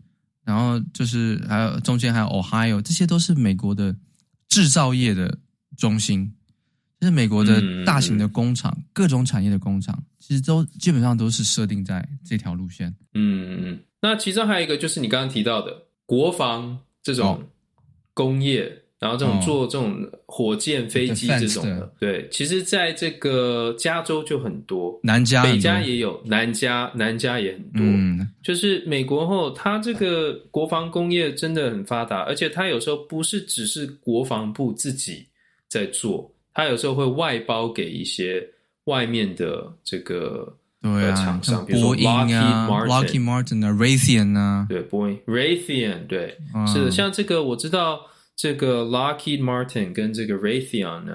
[0.46, 3.94] 然后就是还有中间还有 Ohio，这些都是美国的
[4.48, 5.38] 制造业的
[5.78, 6.34] 中心。
[7.08, 12.94] 是美国的大型的工厂，嗯、各种产业的工厂，其实都基本上都是设定在这条路线。
[13.14, 17.44] 嗯嗯，那其中还有一个就是你刚刚提到的国防这种
[18.14, 27.82] 工业，哦、然后这种做这种火箭、飞机这种的，哦、对，其实在这个加州就很多，南加、北加也有，南加南加也很多。
[27.82, 35.26] 嗯，就是美国后，它这个国防工业真的很发达，而且它有时候不是只是国防部自己
[35.68, 36.31] 在做。
[36.54, 38.46] 他有时候会外包给一些
[38.86, 48.00] 外面的这个对啊厂商，比如说 Lockheed Martin、Lockheed Martin 啊、Raytheon 啊，对，Boeing、Raytheon，对，嗯、是的，像这个我知道，
[48.36, 51.14] 这个 Lockheed Martin 跟这个 Raytheon 呢，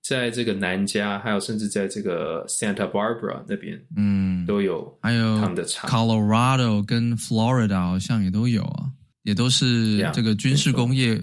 [0.00, 8.86] 在这个南加，还有甚至在这个 Santa Barbara 那边，嗯，都有，还有他们的厂，Colorado 跟 Florida 好像也都有啊，
[9.24, 11.20] 也都是这个军事工业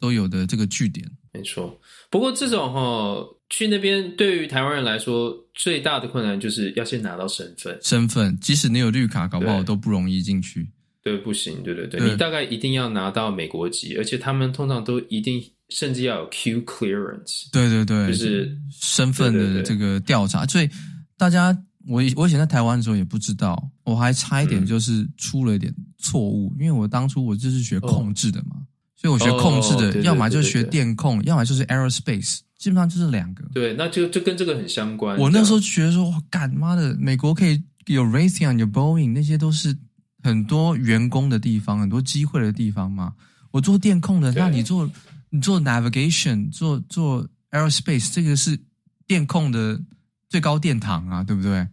[0.00, 1.78] 都有的这个据点，没错。
[2.10, 7.78] 不过这种哈去那边，对于台湾人来说最大的困难就是要先拿到身份。
[7.82, 10.68] 身份，即使你有绿卡，搞不好都不容易进去。
[11.02, 17.48] 对，不行，对对对，对你大概一定要拿到美国籍，而且他们通常都一定甚至要有 Q clearance。
[17.52, 20.44] 对对对，就是身份的这个调查。
[20.46, 20.68] 所以
[21.16, 21.56] 大家，
[21.86, 28.56] 我我以前在台湾的时候也不知道，我还差一点就是出了一点错误，嗯、因为我当初我就是学控制的嘛。
[28.56, 28.66] 哦
[29.06, 33.44] 所以我学控制的，要么就是学电控，要么就是 aerospace，基本上就是两个。
[33.54, 35.16] 对，那就就跟这个很相关。
[35.18, 39.76] 我那时候觉得说，哇，干妈的，美国可以有 Raytheon，有 Boeing，那些都是
[40.22, 43.12] 很多员工的地方，很多机会的地方嘛。
[43.52, 44.90] 我做电控的，那你做
[45.30, 48.58] 你做 navigation，做做 aerospace，这个是
[49.06, 49.80] 电控的
[50.28, 51.66] 最高殿堂啊，对不对？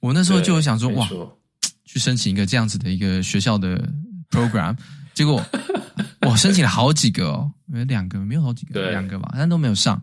[0.00, 1.06] 我那时候就想说，哇，
[1.84, 3.88] 去申请一个这样子的一个学校的
[4.30, 4.76] program，
[5.14, 5.44] 结果
[6.22, 10.00] 我申请了好几个哦，有两个没有好几个，两个吧，但都没有上。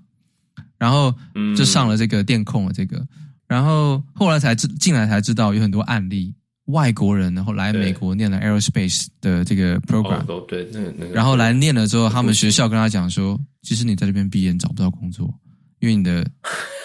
[0.78, 1.13] 然后
[1.57, 3.05] 就上了这个电控的这个，
[3.47, 6.34] 然后后来才知进来才知道有很多案例，
[6.65, 15.34] 外国人然后来美国念了 aerospace 的这个 program，哦对，那个那个，然后来念了之后，他们学校跟他讲说，其实你在这边毕业你找不到工作，
[15.80, 16.26] 因为你的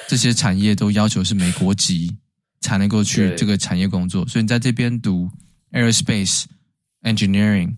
[0.09, 2.16] 这些产业都要求是美国籍。
[2.61, 5.30] 才能够去这个产业工作，所以你在这边读
[5.72, 6.45] aerospace
[7.03, 7.76] engineering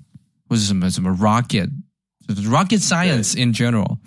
[0.48, 1.70] 或者什么什么 rocket，
[2.26, 3.98] 就是 rocket science in general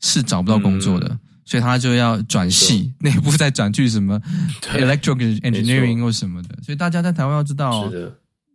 [0.00, 4.20] 是找不到工作的，嗯、所以他就要转系，内部再转去什么
[4.72, 6.58] electrical engineering 或什么的。
[6.62, 7.90] 所以大家在台湾要知道，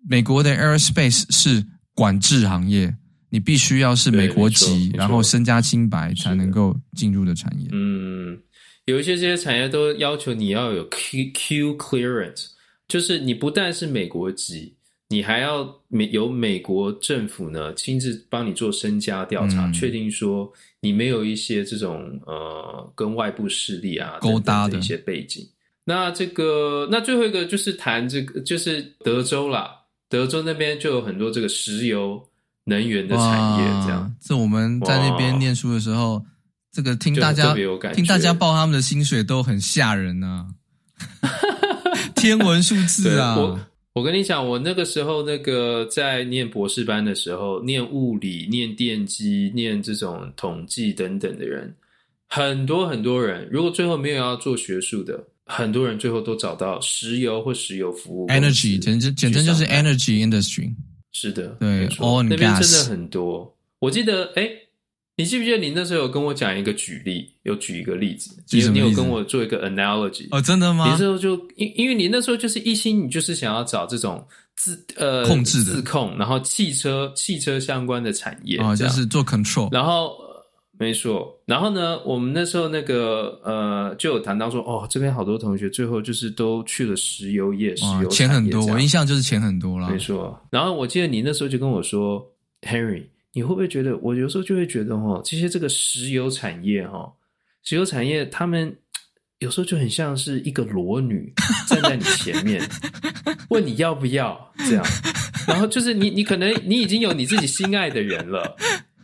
[0.08, 2.96] 美国的 aerospace 是管制行业，
[3.30, 7.68] 你必须要是美国籍，然后身家清白才能够进入的产业。
[7.72, 8.40] 嗯。
[8.86, 12.50] 有一些这些产业都要求你要有 Q Q clearance，
[12.88, 14.76] 就是你不但是美国籍，
[15.16, 20.52] 你还要美由美国政府呢亲自帮你做身家调查，嗯、确定说
[20.82, 25.48] 你没有一些这种呃跟外部势力啊勾搭的一些背景。
[25.86, 29.72] 那这个那最后一个就是谈这个就是德州啦，
[30.10, 32.22] 德州那边就有很多这个石油
[32.66, 34.14] 能源的产业，这样。
[34.20, 36.22] 这我们在那边念书的时候。
[36.76, 37.56] 这个听大家
[37.94, 40.46] 听大家报他们的薪水都很吓人啊，
[42.18, 43.38] 天文数字啊！
[43.96, 51.74] 我我跟你讲，我那个时候那个在念博士班的时候，念物理、念电机、念这种统计等等的人，
[52.28, 60.72] 很多很多人，如果最后没有要做学术的，很多人最后都找到石油或石油服务，energy 简直简称就是 energy industry。
[61.14, 61.88] 是的，对，
[62.28, 63.58] 那边真的很多。
[63.80, 64.48] 我记得，哎。
[65.18, 70.84] 你记不记得你那时候有跟我讲一个举例，有举一个例子，你有你有跟我做一个 analogy 哦，真的吗？
[70.84, 74.22] 你那时候就因因为你那时候就是一心，你就是想要找这种
[74.58, 80.12] 自呃控制的自控，然后汽车汽车相关的产业哦，就是做 control，然后
[80.78, 89.90] 没错，然后呢，我们那时候那个呃就有谈到说，哦，这边好多同学最后就是都去了石油业，石油钱很多，我印象就是钱很多了。
[89.90, 90.38] 没错。
[90.50, 92.22] 然后我记得你那时候就跟我说
[92.64, 93.06] ，Henry。
[93.36, 97.12] 你会不会觉得，我有时候就会觉得，哈，这些这个石油产业，哈，
[97.66, 98.74] 石油产业，他们
[99.40, 101.34] 有时候就很像是一个裸女
[101.68, 102.64] 站在你前面，
[103.50, 104.86] 问你要不要这样，
[105.46, 108.56] 然后就是你，你可能你已经有你自己心爱的人了，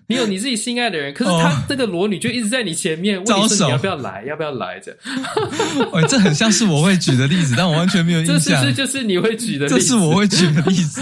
[0.07, 4.95] 你有你自己心爱的人，可是他这个裸女就一直在你前面问你说你要不要来，要不要来着？
[5.91, 8.39] 哦，这很像是我会举的例子，但我完全没有 印象。
[8.39, 9.75] 这是不是就是你会举的例子？
[9.75, 11.01] 这是我会举的例子。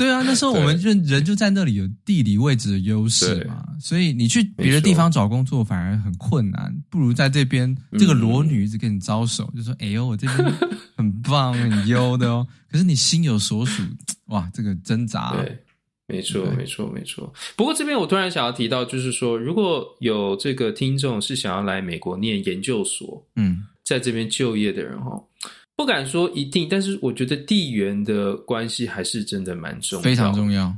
[0.00, 10.52] 对啊，那时候我们就人就在那里有地理位置的优势嘛，所以你去别的地方找工作反而很困难，不如在这边这个裸女一直跟你招手，就说：“哎呦，我这边
[10.96, 13.82] 很棒，很优的哦。”可是你心有所属，
[14.28, 15.36] 哇，这个挣扎。
[15.36, 15.58] 对，
[16.06, 17.30] 没错，没错，没错。
[17.54, 25.22] 不过这边我突然想要提到，就是说，如果有这个听众是想要来美国念研究所，嗯，在这边就业的人哈。
[25.80, 30.70] 不敢说一定，但是我觉得地缘的关系还是真的蛮重要，非常重要，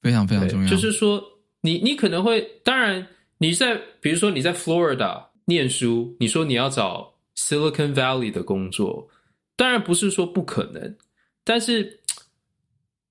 [0.00, 0.70] 非常非常重要。
[0.70, 1.20] 就是说，
[1.62, 3.04] 你你可能会，当然
[3.38, 9.08] 你在，比如说你在 Florida 念书，你说你要找 Silicon Valley 的工作，
[9.56, 10.96] 当然不是说不可能，
[11.42, 11.98] 但是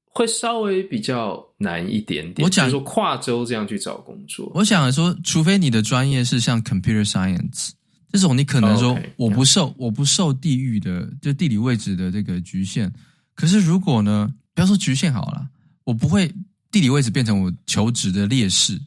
[0.05, 2.45] 会稍微比较难一点点。
[2.45, 7.71] 我讲说跨州这样去找工作，我想说，除非你的专业是像 Computer Science。
[8.15, 12.89] 这种你可能说我不受 okay, 我不受地域的就地理位置的这个局限，
[13.33, 15.45] 可是如果呢，不要说局限好了，
[15.83, 16.33] 我不会
[16.71, 18.79] 地理位置变成我求职的劣势。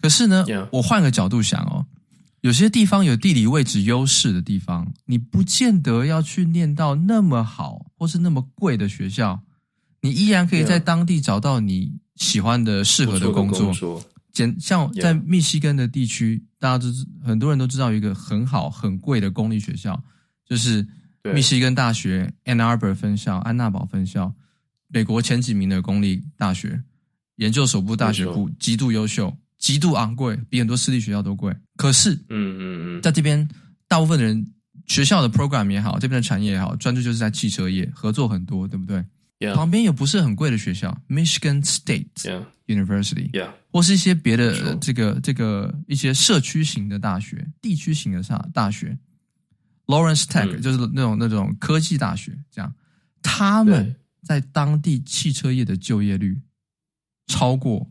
[0.00, 1.84] 可是呢.我换个角度想哦，
[2.40, 9.38] 有些地方有地理位置优势的地方，你不见得要去念到那么好或是那么贵的学校，
[10.00, 14.00] 你依然可以在当地找到你喜欢的适合的工作。
[14.36, 19.98] 简像在密西根的地区，大家都知很多人都知道一个很好很贵的公立学校，
[20.46, 20.86] 就是
[21.32, 24.34] 密西根大学 Ann Arbor 分校、安娜堡分校，
[24.88, 26.82] 美国前几名的公立大学，
[27.36, 31.56] 研究首部大学部，极度优秀，极度昂贵，比很多私立学校都贵。
[31.78, 33.48] 可是，嗯嗯嗯，在这边
[33.88, 34.52] 大部分的人
[34.86, 39.02] 学校的 program 也好，这边的产业也好，专注就是在汽车业，合作很多，对不对.
[39.54, 42.08] 旁边也不是很贵的学校，Michigan State
[42.66, 43.50] University，Yeah.
[43.70, 48.98] 或是一些别的这个这个一些社区型的大学、地区型的大大学
[49.86, 52.74] ，Lawrence Tech、嗯、就是那种那种科技大学，这样
[53.22, 56.40] 他们在当地汽车业的就业率
[57.26, 57.90] 超过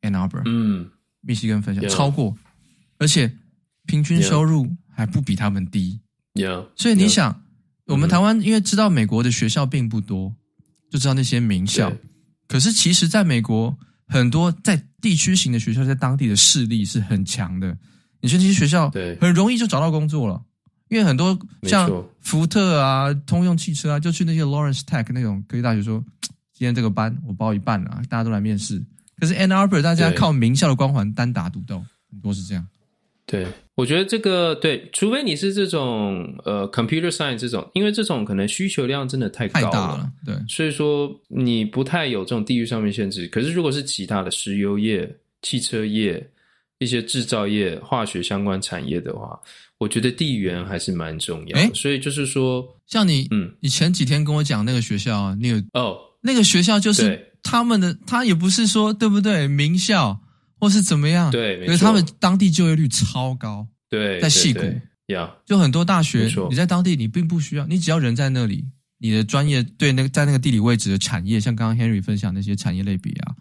[0.00, 0.90] Ann Arbor，嗯，
[1.20, 2.36] 密西根分校.超过，
[2.98, 3.36] 而且
[3.86, 6.00] 平均收入还不比他们低
[6.34, 6.68] ，Yeah.
[6.76, 7.42] 所以你想。
[7.86, 10.34] 我们台湾因为知道美国的学校并不多，
[10.90, 11.92] 就知道那些名校。
[12.46, 13.76] 可是其实，在美国
[14.06, 17.76] 很多在地区型的学校，在当地的势力是很强的。
[18.20, 20.42] 你去那些学校，对，很容易就找到工作了。
[20.88, 26.04] 因为很多像福特啊、通用汽车啊，就去那些 Lawrence Tech 那种科技大学说，
[26.52, 28.80] 今天这个班我包一半啊，大家都来面试。
[29.18, 32.66] 可是 Ann Arbor 大家靠名校的光环单打独斗，很多是这样。
[33.26, 43.26] 对，我觉得这个对，除非你是这种呃 computer science 这种，因为这种可能需求量真的太高了，太大了，对，所以说你不太有这种地域上面限制。
[43.28, 45.10] 可是如果是其他的石油业、
[45.40, 46.22] 汽车业、
[46.78, 49.40] 一些制造业、化学相关产业的话，
[49.78, 51.74] 我觉得地缘还是蛮重要的。
[51.74, 60.20] 所以就是说，像你，嗯，你前几天跟我讲那个学校啊，那个哦，那个学校就是他们的，他也不是说对不对，名校。
[60.58, 61.30] 或是怎么样？
[61.30, 63.66] 对，因为他们当地就业率超高。
[63.90, 64.60] 对，在戏谷，
[65.06, 68.64] 呀，就很多大学，你在当地你并不需要，你只要人在那里，
[68.98, 73.36] 你的专业对那个在那个地理位置的产业，像刚刚 Henry 分享那些产业类别啊，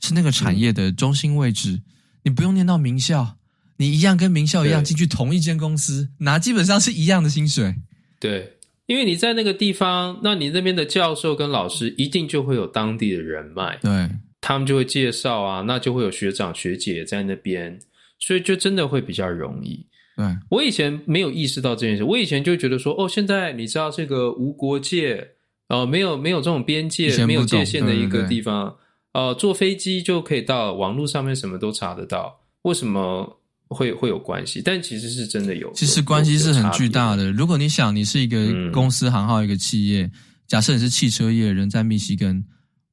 [0.00, 1.82] 是那个产业的中心位置，
[2.22, 3.36] 你不用念到名校，
[3.76, 7.74] 你一样跟名校一样进去同一间公司，拿基本上是一样的薪水。
[8.18, 8.54] 对，
[8.86, 13.78] 因为你在那个地方，那你那边的教授跟老师一定就会有当地的人脉。
[13.82, 14.08] 对。
[14.48, 17.78] 他们就会介绍啊，那就会有学长学姐在那边，
[18.18, 19.84] 所以就真的会比较容易。
[20.16, 25.32] 对，我以前没有意识到这件事，我以前就觉得说，哦，现在你知道这个无国界，
[25.68, 33.38] 呃，没有没有这种边界、没有界限的一个地方，对对对呃，坐飞机就可以到网络上面什么都查得到，为什么
[33.68, 34.62] 会会有关系？
[34.64, 37.30] 但其实是真的有，其实关系是很巨大的。
[37.30, 40.12] 如果你想，你是一个公司行号一个企业，嗯、
[40.46, 42.42] 假设你是汽车业，人在密西根。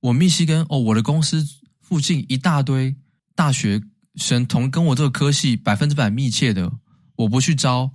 [0.05, 1.43] 我密西根哦，我的公司
[1.81, 2.95] 附近一大堆
[3.33, 3.81] 大学
[4.15, 6.71] 生同跟我这个科系百分之百密切的，
[7.15, 7.91] 我不去招，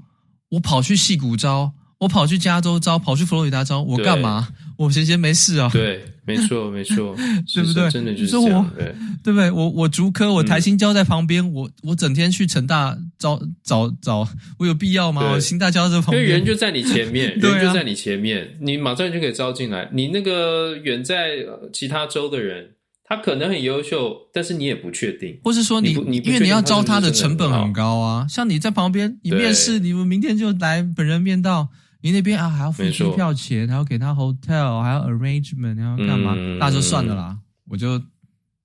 [0.48, 4.48] 我跑去戏谷招，我跑去加州招，跑去佛罗里达招，我干嘛？
[4.76, 5.68] 我闲闲没事啊。
[5.68, 7.14] 对，没错，没错，
[7.54, 7.90] 对不对？
[7.90, 8.64] 真的就是这样。
[8.64, 8.94] 我对，
[9.24, 9.50] 对不对？
[9.50, 15.22] 我我竹科，我台新交在旁边，嗯、我我整天去成大招找找，我有必要吗？
[15.22, 19.88] 对我新大交在旁边，因为人就在你前面， 人就在你前面，啊、你马上就可以招进来。
[19.92, 21.38] 你那个远在
[21.72, 22.70] 其他州的人。
[23.12, 28.24] 他可能很优秀，但是你也不确定，或是说你，你，你因为你要招他的成本很高啊。
[28.28, 36.34] 像你在旁边，你面试，你们明天就来本人面到，你那边啊还要付机票钱，还要给他 hotel，还要 arrangement，还要干嘛？
[36.36, 37.38] 嗯、那就算了啦，
[37.68, 37.98] 我就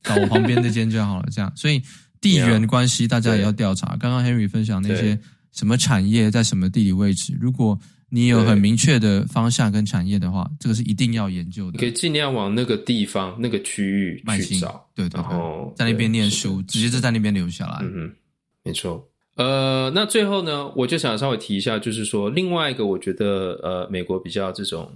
[0.03, 1.29] 找我旁边那间就好了。
[1.31, 1.81] 这样， 所以
[2.21, 3.95] 地缘关系大家也要调查。
[3.99, 5.19] 刚刚 Henry 分享那些
[5.51, 7.79] 什么产业在什么地理位置，如果。
[8.07, 11.71] 你有很明确的方向跟产业的话，这个是一定要研究的。
[11.73, 17.79] 你可以尽量往那个地方、那个区域去找，对对对，然后在那边念书，直接就在那边留下来。
[17.81, 18.15] 嗯嗯，
[18.63, 19.05] 没错。
[19.35, 24.91] 呃，那最后呢，我就想稍微提一下，就是说另外一个，我觉得呃，美国比较这种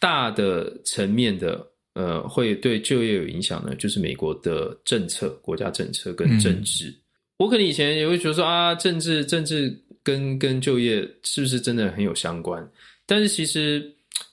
[0.00, 6.88] 大的层面的，呃，会对就业有影响呢，就是美国的政策、国家政策跟政治。
[6.88, 6.96] 嗯、
[7.38, 9.78] 我可能以前也会觉得说啊，政治政治。
[10.04, 12.68] 跟跟就业是不是真的很有相关？
[13.06, 13.88] 但是其实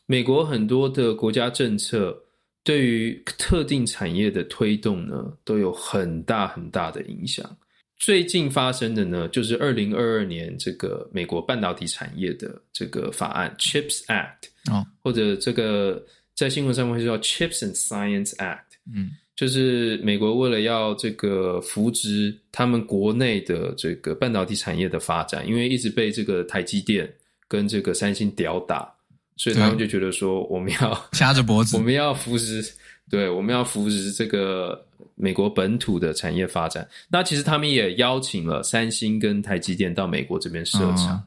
[0.07, 2.19] 美国很多的国家政策
[2.63, 7.47] 对于特定产业的推动呢，都有很大很大的影响。
[7.99, 19.11] 最近发生的呢，就是二零二二年这个美国半导体产业的这个法案 （Chips Act） 哦，或者这个在新闻上面会叫 Chips and Science Act，嗯。
[19.35, 27.09] 就是美国为了要这个扶植他们国内的这个半导体产业的发展，因为一直被这个台积电
[27.47, 28.93] 跟这个三星吊打，
[29.37, 32.61] 所以他们就觉得说我们要掐着脖子，我们要扶植，
[33.09, 34.85] 对，我们要扶植这个
[35.15, 36.87] 美国本土的产业发展。
[37.09, 41.23] 那其实他们也邀请了三星跟台积电到美国这边设厂，哦、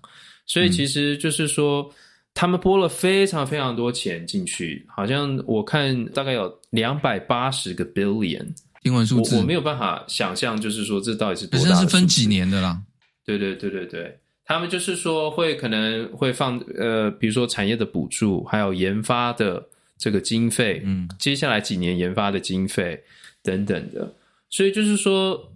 [0.46, 1.92] 所以其实就是说。
[2.34, 8.42] 他们拨了非常非常多钱进去，好像我看大概有两百八十个 billion
[8.84, 11.76] 英文数字，我我没有办法想象，就是说这到底是多大的？
[11.82, 12.80] 是分几年的啦？
[13.26, 19.62] 对对对对对，他们就是说会可能会放呃，比如说产业的补助，还有研发的
[19.98, 22.98] 这个经费，嗯，接下来几年研发的经费
[23.42, 24.14] 等等的，
[24.50, 25.52] 所以就是说，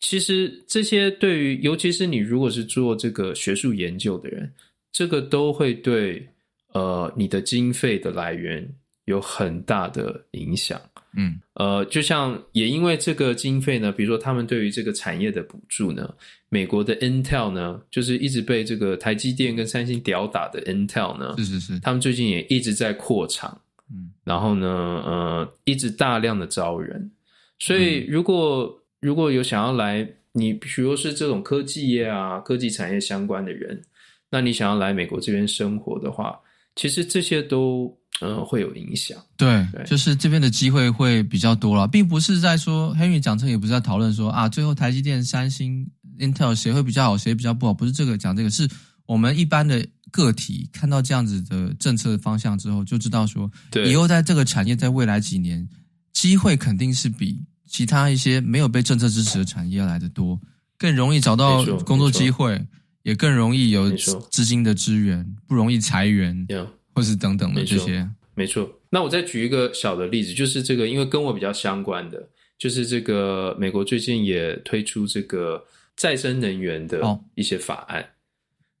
[0.00, 4.52] 其实这些对于尤其是你如果是做这个学术研究的人。
[4.92, 6.26] 这个都会对
[6.72, 8.66] 呃你的经费的来源
[9.04, 10.80] 有很大的影响，
[11.14, 16.14] 嗯，呃，就像也因为这个经费呢，比如说他们对于这个产业的补助呢，
[16.48, 23.60] 美国的 Intel 呢，就是一直被这个台积电跟三星吊打的 Intel 呢，是是是，他们最近也一直在扩厂，
[23.90, 27.10] 嗯，然后呢，呃，一直大量的招人，
[27.58, 33.82] 所以如果、嗯、如果有想要来，你比如说是这种科技业啊、科技产业相关的人。
[34.28, 36.36] 那你想要来美国这边生活的话，
[36.74, 39.16] 其实这些都呃会有影响。
[39.36, 48.68] 对，对就是这边的机会会比较多了，并不是在说 Henry 讲这个，也不是在讨论说啊，最后台积电、三星、Intel 谁会比较好，谁比较不好，不是这个讲这个，是
[49.06, 55.68] 我们一般的个体看到这样子的政策方向之后，就知道说，对，以后在这个产业在未来几年
[56.12, 60.40] 机会肯定是比其他一些没有被政策支持的产业来的多，
[60.78, 62.66] 更容易找到工作机会。
[63.06, 63.88] 也更容易有
[64.32, 68.04] 资金的支援，不容易裁员，yeah, 或是等等的这些。
[68.34, 68.68] 没错。
[68.90, 72.28] 那我再举一个小的例子，就是这个，因为跟我比较相关的，
[72.58, 75.64] 就是这个美国最近也推出这个
[75.96, 77.00] 再生能源的
[77.36, 78.02] 一些法案。
[78.02, 78.06] 哦、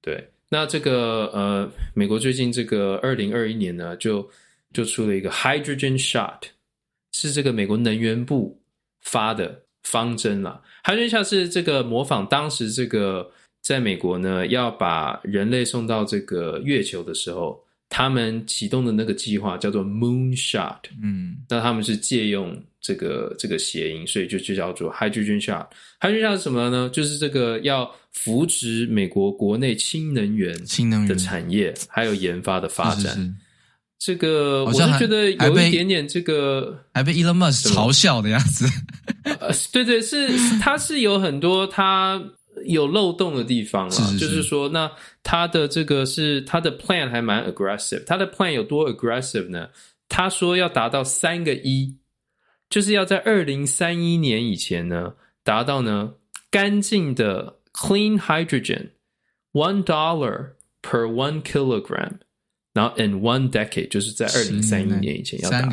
[0.02, 4.26] 对，那这个呃，美国最近这个二零二一年呢，就
[4.72, 6.44] 就出了一个 Hydrogen Shot，
[7.12, 8.58] 是这个美国能源部
[9.02, 10.62] 发的方针啦。
[10.84, 13.30] Hydrogen Shot 是这个模仿当时这个。
[13.62, 20.78] 在美国呢，要把人类送到这个月球的时候，他们启动的那个计划叫做 Moonshot。
[21.02, 25.66] 嗯，那他们是借用这个这个谐音，所以就就叫做 Hydrogen Shot。
[26.00, 26.90] Hydrogen Shot 是什么呢？
[26.92, 33.02] 就是这个要扶植美国国内氢能源、氢能源的产业，还有研发的发展。
[33.02, 33.34] 是是是
[33.98, 38.66] 这个我是觉得有一点点这个还被 Elon Musk 嘲笑的样子。
[39.40, 40.28] 呃，对对，是
[40.60, 42.22] 他是有很多他。
[42.66, 44.90] 有漏洞的地方了，就是说，那
[45.22, 48.04] 他的这个是他的 plan 还蛮 aggressive。
[48.04, 49.68] 他的 plan 有多 aggressive 呢？
[50.08, 51.96] 他说要达到三个一，
[52.70, 56.12] 就是要在二零三一年以前呢，达到呢
[56.50, 58.90] 干净的 clean hydrogen
[59.52, 60.52] one dollar
[60.82, 62.18] per one kilogram，
[62.72, 65.70] 然后 in one decade，就是在二零三一年以前要达到。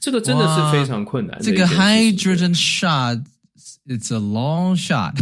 [0.00, 1.38] 这个真的是非常困难。
[1.42, 5.12] 这个 hydrogen shot，it's a long shot。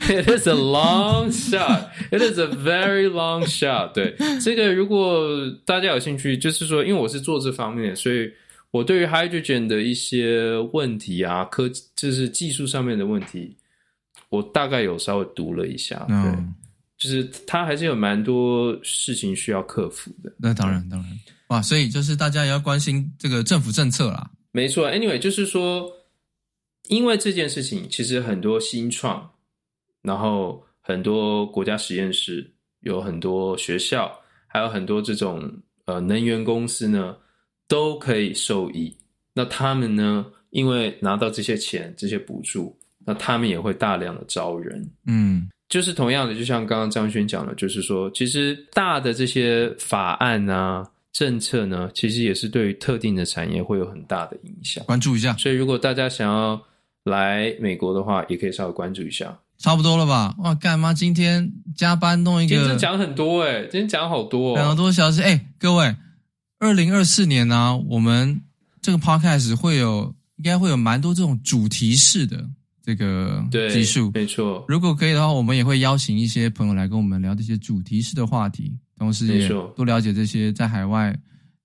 [0.08, 1.90] It is a long shot.
[2.10, 3.92] It is a very long shot.
[3.92, 5.28] 对，这个如果
[5.64, 8.32] 大家有兴趣，就是说，因为我是做这方面的，所以
[8.70, 13.56] 我对于 hydrogen 的一些问题啊，科就是技术上面的问题，
[14.30, 16.04] 我大概有稍微读了一下。
[16.08, 16.44] 对.
[16.96, 20.30] 就是它还是有蛮多事情需要克服的。
[20.38, 24.30] 那当然，当然，哇，所以就是大家也要关心这个政府政策啦。
[24.52, 25.90] 没错，Anyway，就是说，
[26.88, 29.30] 因为这件事情，其实很多新创。
[30.02, 34.10] 然后很多国家实验室，有很多学校，
[34.46, 35.50] 还有很多这种
[35.84, 37.16] 呃能源公司呢，
[37.68, 38.96] 都可以受益。
[39.32, 44.84] 那他们呢，因为拿到这些钱、这些补助，那他们也会大量的招人。
[45.06, 54.84] 嗯，就是同样的，就像刚刚张轩讲的，就是说，其实大的这些法案啊、政策呢，其实也是对于特定的产业会有很大的影响。
[54.86, 55.34] 关注一下。
[55.34, 56.60] 所以，如果大家想要
[57.04, 59.38] 来美国的话，也可以稍微关注一下。
[59.60, 60.34] 差不多了吧？
[60.38, 62.56] 哇，干妈今天加班弄一个？
[62.56, 65.20] 今天讲很多诶，今天讲好多，两个多小时。
[65.20, 65.94] 诶，各位，
[66.58, 68.40] 二零二四年呢、啊，我们
[68.80, 72.42] 这个 podcast 会有，应该会有蛮多这种主题式的
[72.82, 74.10] 这个技术。
[74.14, 74.64] 没错。
[74.66, 79.46] 如果可以的话，我们也会邀请一些朋友来跟我们聊这些主题式的话题，同时也
[79.76, 81.14] 多了解这些在海外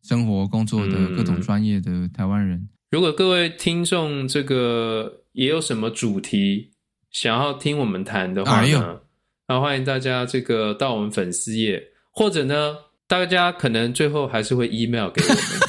[0.04, 2.68] 生活工作的各种专业的台湾人。
[2.92, 6.72] 如果各位听众这个也有什么主题，
[7.16, 9.00] 想要听我们谈的话呢，
[9.48, 12.76] 那、哎、欢迎大家这个到我们粉丝页，或者呢，
[13.08, 15.65] 大家可能最后还是会 email 给我们。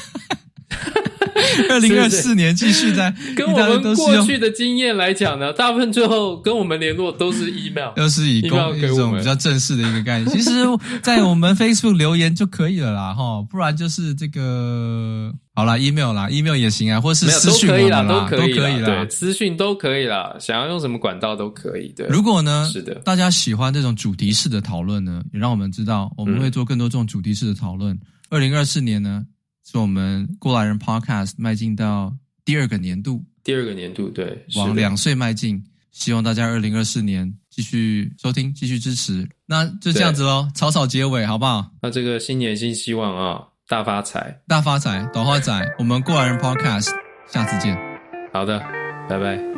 [1.69, 10.29] 二零二四年继续在跟我们过去的经验来讲呢，大部分最后跟我们联络都是 email，都是以公一种比较正式的一个概念。
[10.29, 10.51] 其实，
[11.01, 21.89] 在我们 Facebook 留言就可以了啦，哈，不然就是这个好啦 email 啦，email 也行啊，或是私讯可以啦，都可以啦，对，私讯都可以啦，想要用什么管道都可以。
[21.95, 27.97] 对，如果呢，是的，大家喜欢这种主题式的讨论呢，也让我们知道，我们会做更多这种主题式的讨论。
[28.29, 29.25] 二零二四年呢？
[29.69, 32.15] 是我们过来人 Podcast 迈进到
[32.45, 35.61] 第二个年度，第二个年度对，往两岁迈进。
[35.91, 39.27] 希望大家二零二四年继续收听，继续支持。
[39.47, 41.71] 那就这样子喽，草草结尾好不好？
[41.81, 45.75] 那这个新年新希望啊，大发财，大发财，短花仔。
[45.79, 46.91] 我们过来人 Podcast
[47.27, 47.75] 下次见。
[48.31, 48.59] 好的，
[49.09, 49.56] 拜拜。